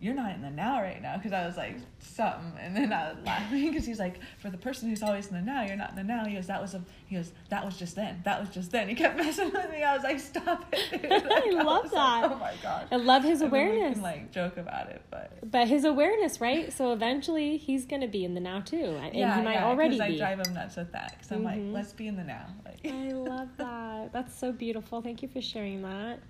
"You're 0.00 0.14
not 0.14 0.34
in 0.34 0.42
the 0.42 0.50
now 0.50 0.80
right 0.82 1.00
now," 1.00 1.16
because 1.16 1.32
I 1.32 1.46
was 1.46 1.56
like 1.56 1.76
something, 1.98 2.58
and 2.60 2.74
then 2.76 2.92
I 2.92 3.12
was 3.12 3.18
laughing 3.26 3.68
because 3.70 3.84
he's 3.86 3.98
like, 3.98 4.16
"For 4.38 4.50
the 4.50 4.56
person 4.58 4.88
who's 4.88 5.02
always 5.02 5.28
in 5.28 5.34
the 5.34 5.42
now, 5.42 5.62
you're 5.64 5.76
not 5.76 5.90
in 5.90 5.96
the 5.96 6.04
now." 6.04 6.24
He 6.24 6.34
goes, 6.34 6.46
"That 6.46 6.60
was 6.62 6.74
a," 6.74 6.82
he 7.06 7.16
goes, 7.16 7.32
"That 7.50 7.64
was 7.64 7.76
just 7.76 7.94
then. 7.96 8.20
That 8.24 8.40
was 8.40 8.48
just 8.50 8.70
then." 8.72 8.88
He 8.88 8.94
kept 8.94 9.16
messing 9.22 9.50
with 9.52 9.70
me. 9.70 9.82
I 9.82 9.94
was 9.94 10.02
like, 10.02 10.18
"Stop 10.18 10.66
it!" 10.72 11.02
dude." 11.02 11.12
I 11.12 11.62
love 11.62 11.82
was 11.84 11.92
that. 11.92 12.22
Like, 12.22 12.30
oh 12.32 12.34
my 12.36 12.54
gosh. 12.62 12.86
I 12.90 12.96
love 12.96 13.22
his 13.24 13.40
I 13.42 13.44
mean, 13.44 13.50
we 13.52 13.58
awareness. 13.58 13.94
can, 13.94 14.02
like 14.02 14.32
joke 14.32 14.56
about 14.56 14.88
it, 14.90 15.02
but 15.10 15.50
But 15.50 15.68
his 15.68 15.84
awareness, 15.84 16.40
right? 16.40 16.72
So 16.72 16.92
eventually 16.92 17.56
he's 17.56 17.84
going 17.86 18.02
to 18.02 18.08
be 18.08 18.24
in 18.24 18.34
the 18.34 18.40
now 18.40 18.60
too. 18.60 18.76
And 19.02 19.14
he 19.14 19.20
might 19.20 19.54
yeah, 19.54 19.64
already 19.66 19.96
be. 19.96 20.02
I 20.02 20.16
drive 20.16 20.40
him 20.40 20.54
nuts 20.54 20.76
with 20.76 20.92
that 20.92 21.12
because 21.12 21.30
I'm 21.32 21.40
Mhm. 21.42 21.44
like, 21.44 21.60
let's 21.72 21.92
be 21.92 22.06
in 22.06 22.16
the 22.16 22.24
now. 22.24 22.46
Like, 22.64 22.80
I 22.86 23.12
love 23.12 23.48
that. 23.58 24.12
That's 24.12 24.38
so 24.38 24.52
beautiful. 24.52 25.02
Thank 25.02 25.22
you 25.22 25.28
for 25.28 25.40
sharing 25.42 25.82
that. 25.82 26.20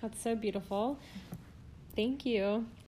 That's 0.00 0.22
so 0.22 0.34
beautiful. 0.36 0.98
Thank 1.96 2.24
you. 2.24 2.66